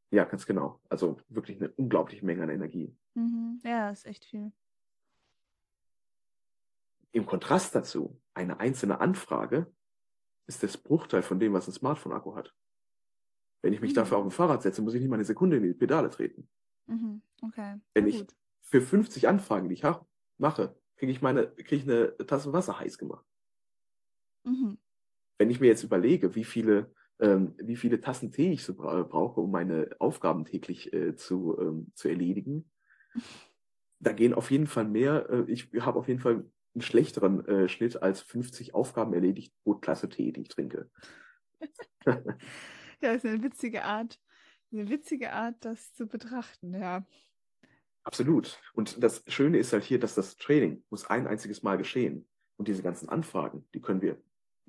Ja, 0.09 0.25
ganz 0.25 0.45
genau. 0.45 0.79
Also 0.89 1.17
wirklich 1.29 1.57
eine 1.57 1.69
unglaubliche 1.69 2.25
Menge 2.25 2.43
an 2.43 2.49
Energie. 2.49 2.93
Mhm. 3.13 3.61
Ja, 3.63 3.91
ist 3.91 4.05
echt 4.05 4.25
viel. 4.25 4.51
Im 7.13 7.25
Kontrast 7.25 7.75
dazu, 7.75 8.19
eine 8.33 8.59
einzelne 8.59 8.99
Anfrage 8.99 9.67
ist 10.47 10.63
das 10.63 10.77
Bruchteil 10.77 11.21
von 11.21 11.39
dem, 11.39 11.53
was 11.53 11.67
ein 11.67 11.73
Smartphone-Akku 11.73 12.35
hat. 12.35 12.53
Wenn 13.61 13.73
ich 13.73 13.81
mich 13.81 13.91
mhm. 13.91 13.95
dafür 13.95 14.17
auf 14.17 14.25
ein 14.25 14.31
Fahrrad 14.31 14.63
setze, 14.63 14.81
muss 14.81 14.95
ich 14.95 15.01
nicht 15.01 15.09
mal 15.09 15.17
eine 15.17 15.25
Sekunde 15.25 15.57
in 15.57 15.63
die 15.63 15.73
Pedale 15.73 16.09
treten. 16.09 16.49
Mhm. 16.87 17.21
Okay. 17.41 17.79
Wenn 17.93 18.07
ich 18.07 18.25
für 18.61 18.81
50 18.81 19.27
Anfragen, 19.27 19.69
die 19.69 19.75
ich 19.75 19.83
mache, 20.37 20.75
kriege 20.97 21.11
ich 21.11 21.21
meine, 21.21 21.47
kriege 21.47 21.75
ich 21.75 21.83
eine 21.83 22.17
Tasse 22.25 22.51
Wasser 22.51 22.79
heiß 22.79 22.97
gemacht. 22.97 23.25
Mhm 24.43 24.77
wenn 25.41 25.49
ich 25.49 25.59
mir 25.59 25.69
jetzt 25.69 25.81
überlege, 25.81 26.35
wie 26.35 26.43
viele, 26.43 26.93
ähm, 27.19 27.55
wie 27.57 27.75
viele 27.75 27.99
Tassen 27.99 28.31
Tee 28.31 28.51
ich 28.51 28.63
so 28.63 28.75
bra 28.75 29.01
brauche, 29.01 29.41
um 29.41 29.49
meine 29.49 29.89
Aufgaben 29.97 30.45
täglich 30.45 30.93
äh, 30.93 31.15
zu, 31.15 31.57
ähm, 31.59 31.91
zu 31.95 32.09
erledigen, 32.09 32.69
da 33.99 34.11
gehen 34.11 34.35
auf 34.35 34.51
jeden 34.51 34.67
Fall 34.67 34.85
mehr, 34.85 35.27
äh, 35.31 35.51
ich 35.51 35.71
habe 35.79 35.97
auf 35.97 36.07
jeden 36.07 36.19
Fall 36.19 36.45
einen 36.75 36.81
schlechteren 36.83 37.43
äh, 37.47 37.67
Schnitt 37.67 38.03
als 38.03 38.21
50 38.21 38.75
Aufgaben 38.75 39.15
erledigt 39.15 39.51
pro 39.63 39.73
Klasse 39.73 40.09
Tee, 40.09 40.31
die 40.31 40.41
ich 40.41 40.49
trinke. 40.49 40.91
ja, 42.05 43.11
ist 43.11 43.25
eine 43.25 43.41
witzige 43.41 43.83
Art, 43.83 44.19
eine 44.71 44.91
witzige 44.91 45.33
Art, 45.33 45.55
das 45.61 45.91
zu 45.95 46.05
betrachten, 46.05 46.75
ja. 46.75 47.03
Absolut. 48.03 48.61
Und 48.73 49.03
das 49.03 49.23
Schöne 49.25 49.57
ist 49.57 49.73
halt 49.73 49.85
hier, 49.85 49.99
dass 49.99 50.13
das 50.13 50.37
Training 50.37 50.83
muss 50.91 51.07
ein 51.07 51.25
einziges 51.25 51.63
Mal 51.63 51.79
geschehen. 51.79 52.27
Und 52.57 52.67
diese 52.67 52.83
ganzen 52.83 53.09
Anfragen, 53.09 53.67
die 53.73 53.81
können 53.81 54.03
wir 54.03 54.21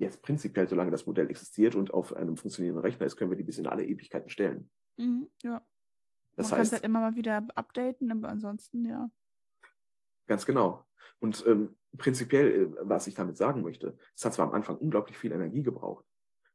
jetzt 0.03 0.21
prinzipiell, 0.21 0.67
solange 0.67 0.91
das 0.91 1.05
Modell 1.05 1.29
existiert 1.29 1.75
und 1.75 1.93
auf 1.93 2.15
einem 2.15 2.37
funktionierenden 2.37 2.83
Rechner 2.83 3.05
ist, 3.05 3.15
können 3.15 3.31
wir 3.31 3.37
die 3.37 3.43
bis 3.43 3.57
in 3.57 3.67
alle 3.67 3.85
Ewigkeiten 3.85 4.29
stellen. 4.29 4.69
Mhm, 4.97 5.27
ja. 5.41 5.61
Das 6.35 6.49
Man 6.51 6.59
heißt, 6.59 6.71
kann 6.71 6.77
es 6.77 6.83
halt 6.83 6.83
immer 6.83 6.99
mal 6.99 7.15
wieder 7.15 7.45
updaten, 7.55 8.11
aber 8.11 8.29
ansonsten, 8.29 8.85
ja. 8.85 9.09
Ganz 10.27 10.45
genau. 10.45 10.85
Und 11.19 11.43
ähm, 11.47 11.75
prinzipiell, 11.97 12.47
äh, 12.51 12.75
was 12.81 13.07
ich 13.07 13.15
damit 13.15 13.37
sagen 13.37 13.61
möchte, 13.61 13.97
es 14.15 14.25
hat 14.25 14.33
zwar 14.33 14.47
am 14.47 14.53
Anfang 14.53 14.77
unglaublich 14.77 15.17
viel 15.17 15.31
Energie 15.31 15.63
gebraucht, 15.63 16.05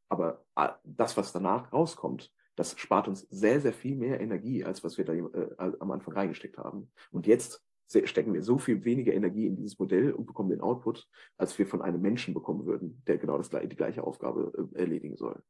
aber 0.08 0.44
äh, 0.56 0.68
das, 0.84 1.16
was 1.16 1.32
danach 1.32 1.72
rauskommt, 1.72 2.32
das 2.56 2.78
spart 2.78 3.06
uns 3.06 3.20
sehr, 3.30 3.60
sehr 3.60 3.72
viel 3.72 3.94
mehr 3.94 4.20
Energie, 4.20 4.64
als 4.64 4.82
was 4.82 4.98
wir 4.98 5.04
da 5.04 5.12
äh, 5.12 5.72
am 5.78 5.90
Anfang 5.92 6.14
reingesteckt 6.14 6.58
haben. 6.58 6.90
Und 7.12 7.26
jetzt 7.26 7.64
stecken 7.88 8.34
wir 8.34 8.42
so 8.42 8.58
viel 8.58 8.84
weniger 8.84 9.14
Energie 9.14 9.46
in 9.46 9.56
dieses 9.56 9.78
Modell 9.78 10.12
und 10.12 10.26
bekommen 10.26 10.50
den 10.50 10.60
Output, 10.60 11.08
als 11.36 11.58
wir 11.58 11.66
von 11.66 11.82
einem 11.82 12.00
Menschen 12.00 12.34
bekommen 12.34 12.66
würden, 12.66 13.02
der 13.06 13.18
genau 13.18 13.38
das, 13.38 13.50
die 13.50 13.76
gleiche 13.76 14.04
Aufgabe 14.04 14.70
äh, 14.74 14.80
erledigen 14.80 15.16
soll. 15.16 15.42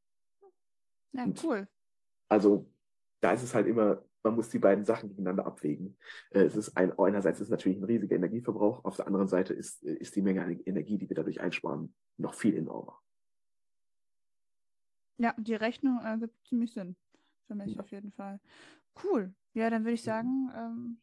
Ja, 1.11 1.23
und 1.23 1.43
cool. 1.43 1.67
Also 2.29 2.69
da 3.19 3.33
ist 3.33 3.43
es 3.43 3.53
halt 3.53 3.67
immer, 3.67 4.03
man 4.23 4.35
muss 4.35 4.49
die 4.49 4.59
beiden 4.59 4.85
Sachen 4.85 5.09
gegeneinander 5.09 5.45
abwägen. 5.45 5.97
Äh, 6.31 6.41
es 6.41 6.55
ist 6.55 6.77
ein, 6.77 6.97
einerseits 6.97 7.39
ist 7.39 7.47
es 7.47 7.51
natürlich 7.51 7.77
ein 7.77 7.83
riesiger 7.83 8.15
Energieverbrauch, 8.15 8.85
auf 8.85 8.95
der 8.95 9.07
anderen 9.07 9.27
Seite 9.27 9.53
ist, 9.53 9.83
äh, 9.83 9.93
ist 9.95 10.15
die 10.15 10.21
Menge 10.21 10.43
an 10.43 10.59
Energie, 10.65 10.97
die 10.97 11.09
wir 11.09 11.15
dadurch 11.15 11.41
einsparen, 11.41 11.93
noch 12.17 12.33
viel 12.33 12.55
enormer. 12.55 12.99
Ja, 15.17 15.35
die 15.37 15.55
Rechnung 15.55 15.99
ergibt 15.99 16.33
äh, 16.33 16.47
ziemlich 16.47 16.71
Sinn. 16.73 16.95
Für 17.47 17.55
mich 17.55 17.73
ja. 17.73 17.79
auf 17.79 17.89
jeden 17.89 18.11
Fall. 18.11 18.39
Cool. 19.03 19.33
Ja, 19.53 19.69
dann 19.69 19.83
würde 19.83 19.95
ich 19.95 20.03
sagen, 20.03 20.51
ähm, 20.55 21.01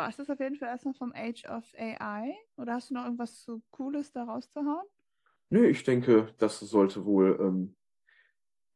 war 0.00 0.08
es 0.08 0.16
das 0.16 0.30
auf 0.30 0.40
jeden 0.40 0.56
Fall 0.56 0.68
erstmal 0.68 0.94
vom 0.94 1.12
Age 1.14 1.44
of 1.44 1.62
AI? 1.78 2.34
Oder 2.56 2.74
hast 2.74 2.88
du 2.88 2.94
noch 2.94 3.04
irgendwas 3.04 3.42
so 3.42 3.60
Cooles 3.70 4.12
da 4.12 4.24
rauszuhauen? 4.24 4.86
Nö, 5.50 5.66
ich 5.66 5.84
denke, 5.84 6.32
das 6.38 6.58
sollte 6.58 7.04
wohl 7.04 7.38
ähm, 7.38 7.76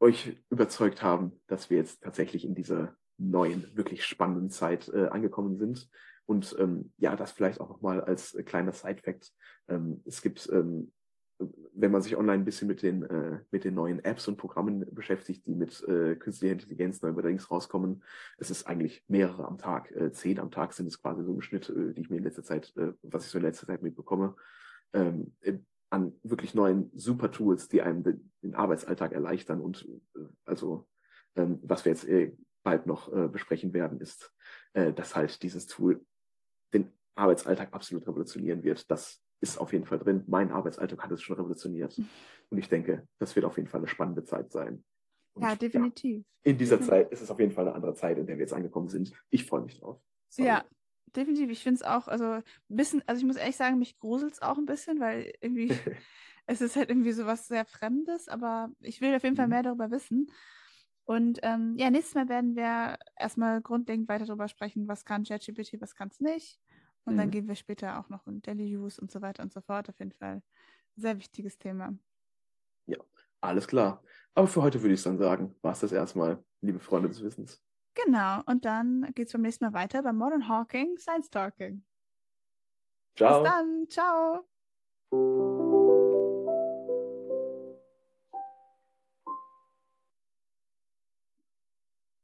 euch 0.00 0.36
überzeugt 0.50 1.02
haben, 1.02 1.40
dass 1.46 1.70
wir 1.70 1.78
jetzt 1.78 2.02
tatsächlich 2.02 2.44
in 2.44 2.54
dieser 2.54 2.94
neuen, 3.16 3.74
wirklich 3.74 4.04
spannenden 4.04 4.50
Zeit 4.50 4.88
äh, 4.88 5.06
angekommen 5.06 5.56
sind. 5.56 5.88
Und 6.26 6.54
ähm, 6.58 6.92
ja, 6.98 7.16
das 7.16 7.32
vielleicht 7.32 7.58
auch 7.58 7.70
nochmal 7.70 8.02
als 8.02 8.36
kleiner 8.44 8.72
Side-Fact. 8.72 9.32
Ähm, 9.68 10.02
es 10.04 10.20
gibt, 10.20 10.46
ähm, 10.52 10.92
wenn 11.38 11.90
man 11.90 12.02
sich 12.02 12.16
online 12.16 12.42
ein 12.42 12.44
bisschen 12.44 12.68
mit 12.68 12.82
den, 12.82 13.02
äh, 13.02 13.40
mit 13.50 13.64
den 13.64 13.74
neuen 13.74 14.04
Apps 14.04 14.28
und 14.28 14.36
Programmen 14.36 14.86
beschäftigt, 14.94 15.46
die 15.46 15.54
mit 15.54 15.82
äh, 15.88 16.14
künstlicher 16.16 16.52
Intelligenz 16.52 17.02
neuerdings 17.02 17.50
rauskommen, 17.50 18.02
es 18.38 18.50
ist 18.50 18.66
eigentlich 18.66 19.04
mehrere 19.08 19.46
am 19.46 19.58
Tag. 19.58 19.90
Äh, 19.90 20.12
zehn 20.12 20.38
am 20.38 20.50
Tag 20.50 20.72
sind 20.72 20.86
es 20.86 21.00
quasi 21.00 21.24
so 21.24 21.32
im 21.32 21.40
Schnitt, 21.40 21.68
äh, 21.68 21.92
die 21.92 22.02
ich 22.02 22.10
mir 22.10 22.18
in 22.18 22.24
letzter 22.24 22.44
Zeit, 22.44 22.72
äh, 22.76 22.92
was 23.02 23.24
ich 23.26 23.30
so 23.30 23.38
in 23.38 23.44
letzter 23.44 23.66
Zeit 23.66 23.82
mitbekomme. 23.82 24.36
Ähm, 24.92 25.34
äh, 25.40 25.58
an 25.90 26.12
wirklich 26.22 26.54
neuen 26.54 26.90
Super-Tools, 26.94 27.68
die 27.68 27.82
einem 27.82 28.02
den, 28.02 28.32
den 28.42 28.54
Arbeitsalltag 28.54 29.12
erleichtern. 29.12 29.60
Und 29.60 29.86
äh, 30.16 30.20
also, 30.44 30.86
ähm, 31.36 31.58
was 31.62 31.84
wir 31.84 31.92
jetzt 31.92 32.06
bald 32.62 32.86
noch 32.86 33.12
besprechen 33.30 33.74
werden, 33.74 34.00
ist, 34.00 34.32
dass 34.72 35.14
halt 35.14 35.42
dieses 35.42 35.66
Tool 35.66 36.00
den 36.72 36.90
Arbeitsalltag 37.14 37.74
absolut 37.74 38.06
revolutionieren 38.08 38.62
wird. 38.62 38.90
Das 38.90 39.23
ist 39.44 39.58
auf 39.58 39.72
jeden 39.72 39.84
Fall 39.84 39.98
drin. 39.98 40.24
Mein 40.26 40.50
Arbeitsalltag 40.50 41.02
hat 41.04 41.12
es 41.12 41.22
schon 41.22 41.36
revolutioniert. 41.36 42.00
Und 42.50 42.58
ich 42.58 42.68
denke, 42.68 43.06
das 43.18 43.36
wird 43.36 43.44
auf 43.44 43.58
jeden 43.58 43.68
Fall 43.68 43.80
eine 43.80 43.88
spannende 43.88 44.24
Zeit 44.24 44.50
sein. 44.50 44.82
Und, 45.34 45.42
ja, 45.42 45.54
definitiv. 45.54 46.24
Ja, 46.44 46.50
in 46.52 46.58
dieser 46.58 46.80
Zeit 46.80 47.12
ist 47.12 47.20
es 47.20 47.30
auf 47.30 47.38
jeden 47.38 47.52
Fall 47.52 47.66
eine 47.66 47.74
andere 47.74 47.94
Zeit, 47.94 48.18
in 48.18 48.26
der 48.26 48.36
wir 48.36 48.42
jetzt 48.42 48.54
angekommen 48.54 48.88
sind. 48.88 49.12
Ich 49.30 49.44
freue 49.44 49.62
mich 49.62 49.78
drauf. 49.78 50.00
Sorry. 50.30 50.48
Ja, 50.48 50.64
definitiv. 51.14 51.50
Ich 51.50 51.62
finde 51.62 51.76
es 51.76 51.82
auch, 51.82 52.08
also 52.08 52.24
ein 52.24 52.42
bisschen, 52.68 53.02
also 53.06 53.20
ich 53.20 53.26
muss 53.26 53.36
ehrlich 53.36 53.56
sagen, 53.56 53.78
mich 53.78 53.98
gruselt 53.98 54.32
es 54.32 54.42
auch 54.42 54.56
ein 54.56 54.66
bisschen, 54.66 55.00
weil 55.00 55.32
irgendwie 55.40 55.68
es 56.46 56.60
ist 56.60 56.76
halt 56.76 56.88
irgendwie 56.88 57.12
so 57.12 57.26
was 57.26 57.48
sehr 57.48 57.66
Fremdes, 57.66 58.28
aber 58.28 58.70
ich 58.80 59.00
will 59.00 59.14
auf 59.14 59.24
jeden 59.24 59.36
Fall 59.36 59.46
mhm. 59.46 59.52
mehr 59.52 59.62
darüber 59.62 59.90
wissen. 59.90 60.30
Und 61.04 61.40
ähm, 61.42 61.74
ja, 61.76 61.90
nächstes 61.90 62.14
Mal 62.14 62.28
werden 62.28 62.56
wir 62.56 62.96
erstmal 63.18 63.60
grundlegend 63.60 64.08
weiter 64.08 64.24
darüber 64.24 64.48
sprechen, 64.48 64.88
was 64.88 65.04
kann 65.04 65.24
ChatGPT, 65.24 65.80
was 65.80 65.94
kann 65.94 66.08
es 66.08 66.20
nicht. 66.20 66.58
Und 67.04 67.14
mhm. 67.14 67.18
dann 67.18 67.30
gehen 67.30 67.48
wir 67.48 67.54
später 67.54 67.98
auch 67.98 68.08
noch 68.08 68.26
in 68.26 68.42
Daily 68.42 68.76
Use 68.76 69.00
und 69.00 69.10
so 69.10 69.20
weiter 69.20 69.42
und 69.42 69.52
so 69.52 69.60
fort. 69.60 69.88
Auf 69.88 69.98
jeden 69.98 70.12
Fall 70.12 70.42
sehr 70.96 71.18
wichtiges 71.18 71.58
Thema. 71.58 71.92
Ja, 72.86 72.98
alles 73.40 73.66
klar. 73.66 74.02
Aber 74.34 74.46
für 74.46 74.62
heute 74.62 74.80
würde 74.82 74.94
ich 74.94 75.02
dann 75.02 75.18
sagen, 75.18 75.54
war 75.62 75.72
es 75.72 75.80
das 75.80 75.92
erstmal, 75.92 76.42
liebe 76.60 76.80
Freunde 76.80 77.08
des 77.08 77.22
Wissens. 77.22 77.62
Genau, 77.94 78.42
und 78.46 78.64
dann 78.64 79.08
geht 79.14 79.28
es 79.28 79.32
beim 79.32 79.42
nächsten 79.42 79.64
Mal 79.64 79.72
weiter 79.72 80.02
bei 80.02 80.12
Modern 80.12 80.48
Hawking 80.48 80.98
Science 80.98 81.30
Talking. 81.30 81.84
Ciao. 83.16 83.42
Bis 83.42 83.50
dann, 83.50 83.88
ciao. 83.88 85.73